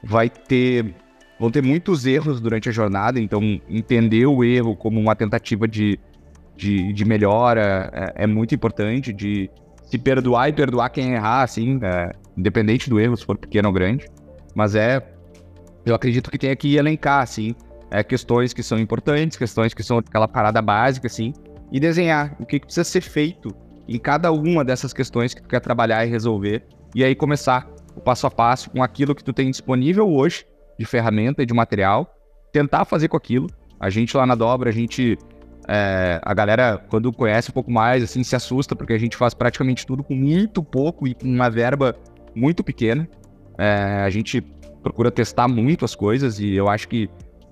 vai 0.03 0.29
ter 0.29 0.95
vão 1.39 1.51
ter 1.51 1.63
muitos 1.63 2.07
erros 2.07 2.41
durante 2.41 2.69
a 2.69 2.73
jornada, 2.73 3.19
então 3.19 3.61
entender 3.69 4.27
o 4.27 4.45
erro 4.45 4.77
como 4.77 5.01
uma 5.01 5.17
tentativa 5.17 5.67
de, 5.67 5.99
de, 6.57 6.93
de 6.93 7.05
melhora 7.05 7.91
é, 7.93 8.25
é, 8.25 8.27
muito 8.27 8.55
importante, 8.55 9.13
de 9.13 9.51
se 9.85 9.99
perdoar 9.99 10.49
e 10.49 10.53
perdoar 10.53 10.91
quem 10.91 11.15
errar, 11.15 11.43
assim, 11.43 11.79
é, 11.83 12.13
independente 12.37 12.89
do 12.89 13.01
erro, 13.01 13.17
se 13.17 13.25
for 13.25 13.37
pequeno 13.37 13.69
ou 13.69 13.75
grande, 13.75 14.07
mas 14.55 14.75
é 14.75 15.01
eu 15.85 15.95
acredito 15.95 16.31
que 16.31 16.39
tenha 16.39 16.57
que 16.57 16.77
elencar, 16.77 17.23
assim, 17.23 17.55
é, 17.91 18.03
questões 18.03 18.53
que 18.53 18.63
são 18.63 18.79
importantes, 18.79 19.37
questões 19.37 19.75
que 19.75 19.83
são 19.83 19.99
aquela 19.99 20.27
parada 20.27 20.61
básica, 20.63 21.07
assim, 21.07 21.33
e 21.71 21.79
desenhar 21.79 22.37
o 22.41 22.47
que, 22.47 22.59
que 22.59 22.67
precisa 22.67 22.85
ser 22.85 23.01
feito 23.01 23.55
em 23.87 23.99
cada 23.99 24.33
uma 24.33 24.65
dessas 24.65 24.93
questões 24.93 25.35
que 25.35 25.43
tu 25.43 25.49
quer 25.49 25.61
trabalhar 25.61 26.05
e 26.07 26.09
resolver, 26.09 26.65
e 26.95 27.05
aí 27.05 27.15
começar 27.15 27.69
o 27.95 28.01
passo 28.01 28.27
a 28.27 28.31
passo 28.31 28.71
com 28.71 28.83
aquilo 28.83 29.15
que 29.15 29.23
tu 29.23 29.33
tem 29.33 29.51
disponível 29.51 30.09
hoje, 30.09 30.47
de 30.79 30.85
ferramenta 30.85 31.43
e 31.43 31.47
de 31.47 31.55
material, 31.55 32.13
tentar 32.53 32.85
fazer 32.85 33.09
com 33.09 33.17
aquilo. 33.17 33.49
A 33.79 33.91
gente 33.91 34.17
lá 34.17 34.27
na 34.27 34.35
dobra, 34.35 34.71
a 34.71 34.73
gente. 34.73 35.19
É, 35.67 36.21
a 36.23 36.35
galera, 36.35 36.83
quando 36.91 37.11
conhece 37.13 37.51
um 37.51 37.55
pouco 37.55 37.71
mais, 37.71 38.03
assim, 38.03 38.23
se 38.23 38.37
assusta, 38.37 38.77
porque 38.77 38.93
a 38.93 38.99
gente 38.99 39.17
faz 39.17 39.33
praticamente 39.33 39.87
tudo 39.87 40.05
com 40.05 40.15
muito 40.15 40.63
pouco 40.63 41.09
e 41.09 41.15
com 41.15 41.27
uma 41.27 41.49
verba 41.49 41.97
muito 42.35 42.63
pequena. 42.63 43.09
É, 43.57 44.03
a 44.05 44.11
gente 44.11 44.45
procura 44.85 45.11
testar 45.11 45.49
muito 45.49 45.85
as 45.85 45.95
coisas 45.95 46.39
e 46.39 46.55
eu 46.55 46.69
acho 46.69 46.87
que 46.87 47.09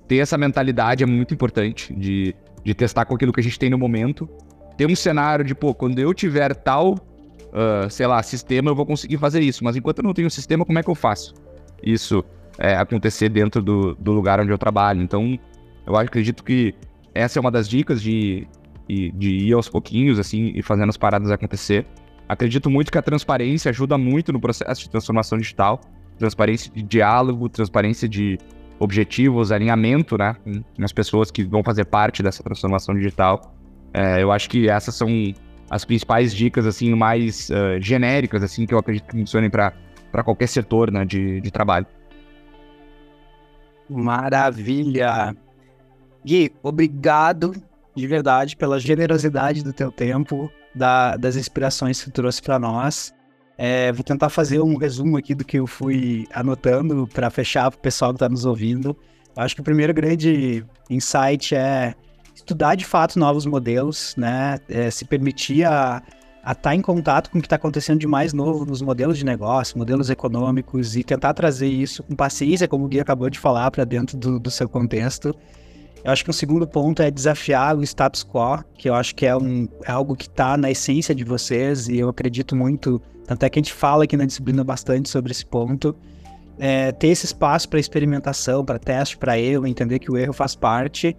ter 0.06 0.18
essa 0.18 0.36
mentalidade 0.36 1.02
é 1.02 1.06
muito 1.06 1.32
importante 1.32 1.92
de, 1.94 2.36
de 2.62 2.74
testar 2.74 3.06
com 3.06 3.14
aquilo 3.14 3.32
que 3.32 3.40
a 3.40 3.42
gente 3.42 3.58
tem 3.58 3.70
no 3.70 3.78
momento. 3.78 4.28
Ter 4.76 4.86
um 4.86 4.94
cenário 4.94 5.44
de, 5.44 5.54
pô, 5.54 5.74
quando 5.74 5.98
eu 5.98 6.12
tiver 6.12 6.54
tal, 6.54 6.94
uh, 6.94 7.88
sei 7.88 8.06
lá, 8.06 8.22
sistema, 8.22 8.70
eu 8.70 8.74
vou 8.74 8.84
conseguir 8.84 9.16
fazer 9.16 9.40
isso. 9.40 9.64
Mas 9.64 9.74
enquanto 9.74 9.98
eu 9.98 10.04
não 10.04 10.12
tenho 10.12 10.30
sistema, 10.30 10.64
como 10.64 10.78
é 10.78 10.82
que 10.82 10.90
eu 10.90 10.94
faço 10.94 11.34
isso 11.82 12.24
é, 12.58 12.76
acontecer 12.76 13.28
dentro 13.28 13.62
do, 13.62 13.94
do 13.94 14.12
lugar 14.12 14.38
onde 14.40 14.50
eu 14.50 14.58
trabalho? 14.58 15.02
Então, 15.02 15.38
eu 15.86 15.96
acredito 15.96 16.44
que 16.44 16.74
essa 17.14 17.38
é 17.38 17.40
uma 17.40 17.50
das 17.50 17.68
dicas 17.68 18.02
de, 18.02 18.46
de 18.88 19.28
ir 19.28 19.52
aos 19.52 19.68
pouquinhos, 19.68 20.18
assim, 20.18 20.52
e 20.54 20.62
fazendo 20.62 20.90
as 20.90 20.96
paradas 20.96 21.30
acontecer. 21.30 21.86
Acredito 22.28 22.70
muito 22.70 22.90
que 22.92 22.98
a 22.98 23.02
transparência 23.02 23.70
ajuda 23.70 23.98
muito 23.98 24.32
no 24.32 24.40
processo 24.40 24.82
de 24.82 24.90
transformação 24.90 25.38
digital. 25.38 25.80
Transparência 26.22 26.70
de 26.72 26.84
diálogo, 26.84 27.48
transparência 27.48 28.08
de 28.08 28.38
objetivos, 28.78 29.50
alinhamento, 29.50 30.16
né? 30.16 30.36
Nas 30.78 30.92
pessoas 30.92 31.32
que 31.32 31.42
vão 31.42 31.64
fazer 31.64 31.84
parte 31.84 32.22
dessa 32.22 32.44
transformação 32.44 32.94
digital. 32.94 33.52
É, 33.92 34.22
eu 34.22 34.30
acho 34.30 34.48
que 34.48 34.68
essas 34.68 34.94
são 34.94 35.08
as 35.68 35.84
principais 35.84 36.32
dicas, 36.32 36.64
assim, 36.64 36.94
mais 36.94 37.50
uh, 37.50 37.80
genéricas, 37.80 38.40
assim, 38.44 38.66
que 38.66 38.72
eu 38.72 38.78
acredito 38.78 39.08
que 39.08 39.18
funcionem 39.18 39.50
para 39.50 39.72
qualquer 40.22 40.46
setor, 40.46 40.92
né, 40.92 41.04
de, 41.04 41.40
de 41.40 41.50
trabalho. 41.50 41.86
Maravilha! 43.90 45.34
Gui, 46.24 46.52
obrigado 46.62 47.52
de 47.96 48.06
verdade 48.06 48.56
pela 48.56 48.78
generosidade 48.78 49.64
do 49.64 49.72
teu 49.72 49.90
tempo, 49.90 50.48
da, 50.72 51.16
das 51.16 51.34
inspirações 51.34 52.00
que 52.00 52.12
tu 52.12 52.14
trouxe 52.14 52.40
para 52.40 52.60
nós. 52.60 53.12
É, 53.64 53.92
vou 53.92 54.02
tentar 54.02 54.28
fazer 54.28 54.60
um 54.60 54.76
resumo 54.76 55.16
aqui 55.16 55.36
do 55.36 55.44
que 55.44 55.56
eu 55.56 55.68
fui 55.68 56.26
anotando 56.34 57.06
para 57.06 57.30
fechar 57.30 57.70
para 57.70 57.78
o 57.78 57.80
pessoal 57.80 58.10
que 58.10 58.16
está 58.16 58.28
nos 58.28 58.44
ouvindo. 58.44 58.96
Acho 59.36 59.54
que 59.54 59.60
o 59.60 59.64
primeiro 59.64 59.94
grande 59.94 60.64
insight 60.90 61.54
é 61.54 61.94
estudar 62.34 62.74
de 62.74 62.84
fato 62.84 63.20
novos 63.20 63.46
modelos, 63.46 64.16
né? 64.16 64.58
É, 64.68 64.90
se 64.90 65.04
permitir 65.04 65.64
a 65.64 66.02
estar 66.38 66.54
tá 66.54 66.74
em 66.74 66.80
contato 66.80 67.30
com 67.30 67.38
o 67.38 67.40
que 67.40 67.46
está 67.46 67.54
acontecendo 67.54 68.00
de 68.00 68.06
mais 68.08 68.32
novo 68.32 68.66
nos 68.66 68.82
modelos 68.82 69.16
de 69.16 69.24
negócio, 69.24 69.78
modelos 69.78 70.10
econômicos 70.10 70.96
e 70.96 71.04
tentar 71.04 71.32
trazer 71.32 71.68
isso 71.68 72.02
com 72.02 72.16
paciência, 72.16 72.66
como 72.66 72.86
o 72.86 72.88
Gui 72.88 72.98
acabou 72.98 73.30
de 73.30 73.38
falar, 73.38 73.70
para 73.70 73.84
dentro 73.84 74.16
do, 74.16 74.40
do 74.40 74.50
seu 74.50 74.68
contexto. 74.68 75.32
Eu 76.04 76.10
acho 76.10 76.24
que 76.24 76.30
um 76.30 76.34
segundo 76.34 76.66
ponto 76.66 77.00
é 77.00 77.12
desafiar 77.12 77.76
o 77.76 77.82
status 77.84 78.24
quo, 78.24 78.64
que 78.76 78.88
eu 78.88 78.94
acho 78.96 79.14
que 79.14 79.24
é, 79.24 79.36
um, 79.36 79.68
é 79.84 79.92
algo 79.92 80.16
que 80.16 80.26
está 80.26 80.56
na 80.56 80.68
essência 80.68 81.14
de 81.14 81.22
vocês 81.22 81.86
e 81.86 81.96
eu 81.98 82.08
acredito 82.08 82.56
muito, 82.56 83.00
tanto 83.26 83.44
é 83.44 83.50
que 83.50 83.58
a 83.58 83.62
gente 83.62 83.72
fala 83.72 84.04
aqui 84.04 84.16
na 84.16 84.24
disciplina 84.24 84.64
bastante 84.64 85.08
sobre 85.08 85.32
esse 85.32 85.44
ponto. 85.44 85.94
É, 86.58 86.92
ter 86.92 87.08
esse 87.08 87.26
espaço 87.26 87.68
para 87.68 87.80
experimentação, 87.80 88.64
para 88.64 88.78
teste, 88.78 89.16
para 89.16 89.38
erro, 89.38 89.66
entender 89.66 89.98
que 89.98 90.10
o 90.10 90.16
erro 90.16 90.32
faz 90.32 90.54
parte. 90.54 91.16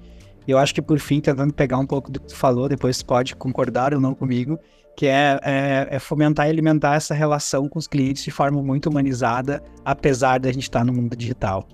E 0.47 0.51
eu 0.51 0.57
acho 0.57 0.73
que, 0.73 0.81
por 0.81 0.99
fim, 0.99 1.19
tentando 1.19 1.53
pegar 1.53 1.77
um 1.77 1.85
pouco 1.85 2.11
do 2.11 2.19
que 2.19 2.27
tu 2.27 2.35
falou, 2.35 2.67
depois 2.67 3.01
pode 3.01 3.35
concordar 3.35 3.93
ou 3.93 3.99
não 3.99 4.13
comigo, 4.13 4.59
que 4.95 5.07
é, 5.07 5.39
é, 5.43 5.87
é, 5.91 5.99
fomentar 5.99 6.47
e 6.47 6.49
alimentar 6.49 6.95
essa 6.95 7.13
relação 7.13 7.67
com 7.67 7.79
os 7.79 7.87
clientes 7.87 8.23
de 8.23 8.31
forma 8.31 8.61
muito 8.61 8.89
humanizada, 8.89 9.63
apesar 9.83 10.39
da 10.39 10.51
gente 10.51 10.63
estar 10.63 10.85
no 10.85 10.93
mundo 10.93 11.15
digital. 11.15 11.67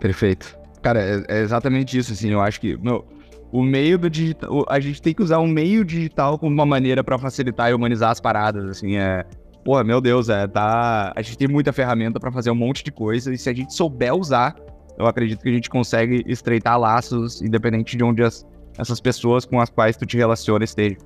Perfeito. 0.00 0.56
Cara, 0.80 1.00
é, 1.00 1.24
é, 1.28 1.40
exatamente 1.40 1.98
isso, 1.98 2.12
assim, 2.12 2.30
eu 2.30 2.40
acho 2.40 2.60
que, 2.60 2.76
meu, 2.78 3.04
o 3.50 3.62
meio 3.62 3.98
do 3.98 4.08
digital, 4.08 4.64
a 4.68 4.78
gente 4.78 5.02
tem 5.02 5.12
que 5.12 5.22
usar 5.22 5.38
o 5.38 5.46
meio 5.46 5.84
digital 5.84 6.38
como 6.38 6.52
uma 6.52 6.66
maneira 6.66 7.02
para 7.02 7.18
facilitar 7.18 7.70
e 7.70 7.74
humanizar 7.74 8.10
as 8.10 8.20
paradas, 8.20 8.64
assim, 8.64 8.96
é... 8.96 9.26
Porra, 9.68 9.84
meu 9.84 10.00
Deus, 10.00 10.30
é, 10.30 10.46
tá... 10.46 11.12
A 11.14 11.20
gente 11.20 11.36
tem 11.36 11.46
muita 11.46 11.74
ferramenta 11.74 12.18
para 12.18 12.32
fazer 12.32 12.50
um 12.50 12.54
monte 12.54 12.82
de 12.82 12.90
coisa, 12.90 13.34
e 13.34 13.36
se 13.36 13.50
a 13.50 13.52
gente 13.52 13.74
souber 13.74 14.14
usar, 14.14 14.56
eu 14.96 15.06
acredito 15.06 15.42
que 15.42 15.48
a 15.50 15.52
gente 15.52 15.68
consegue 15.68 16.24
estreitar 16.26 16.80
laços, 16.80 17.42
independente 17.42 17.94
de 17.94 18.02
onde 18.02 18.22
as, 18.22 18.46
essas 18.78 18.98
pessoas 18.98 19.44
com 19.44 19.60
as 19.60 19.68
quais 19.68 19.94
tu 19.94 20.06
te 20.06 20.16
relaciona 20.16 20.64
estejam. 20.64 20.96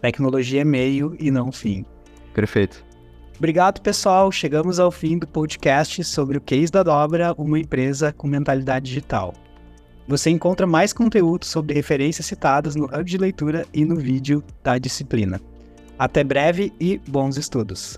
Tecnologia 0.00 0.60
é 0.60 0.64
meio 0.64 1.16
e 1.18 1.32
não 1.32 1.50
fim. 1.50 1.84
Perfeito. 2.32 2.84
Obrigado, 3.36 3.80
pessoal. 3.80 4.30
Chegamos 4.30 4.78
ao 4.78 4.92
fim 4.92 5.18
do 5.18 5.26
podcast 5.26 6.04
sobre 6.04 6.38
o 6.38 6.40
Case 6.40 6.70
da 6.70 6.84
Dobra, 6.84 7.34
uma 7.36 7.58
empresa 7.58 8.12
com 8.12 8.28
mentalidade 8.28 8.84
digital. 8.84 9.34
Você 10.06 10.30
encontra 10.30 10.64
mais 10.64 10.92
conteúdo 10.92 11.44
sobre 11.44 11.74
referências 11.74 12.24
citadas 12.24 12.76
no 12.76 12.84
hub 12.84 13.02
de 13.02 13.18
leitura 13.18 13.66
e 13.74 13.84
no 13.84 13.96
vídeo 13.96 14.44
da 14.62 14.78
disciplina. 14.78 15.40
Até 16.02 16.24
breve 16.24 16.72
e 16.80 16.98
bons 16.98 17.36
estudos. 17.36 17.96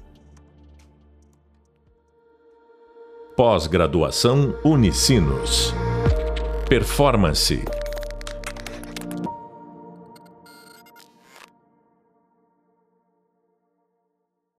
Pós-graduação 3.35 4.55
Unicinos. 4.62 5.73
Performance 6.69 7.64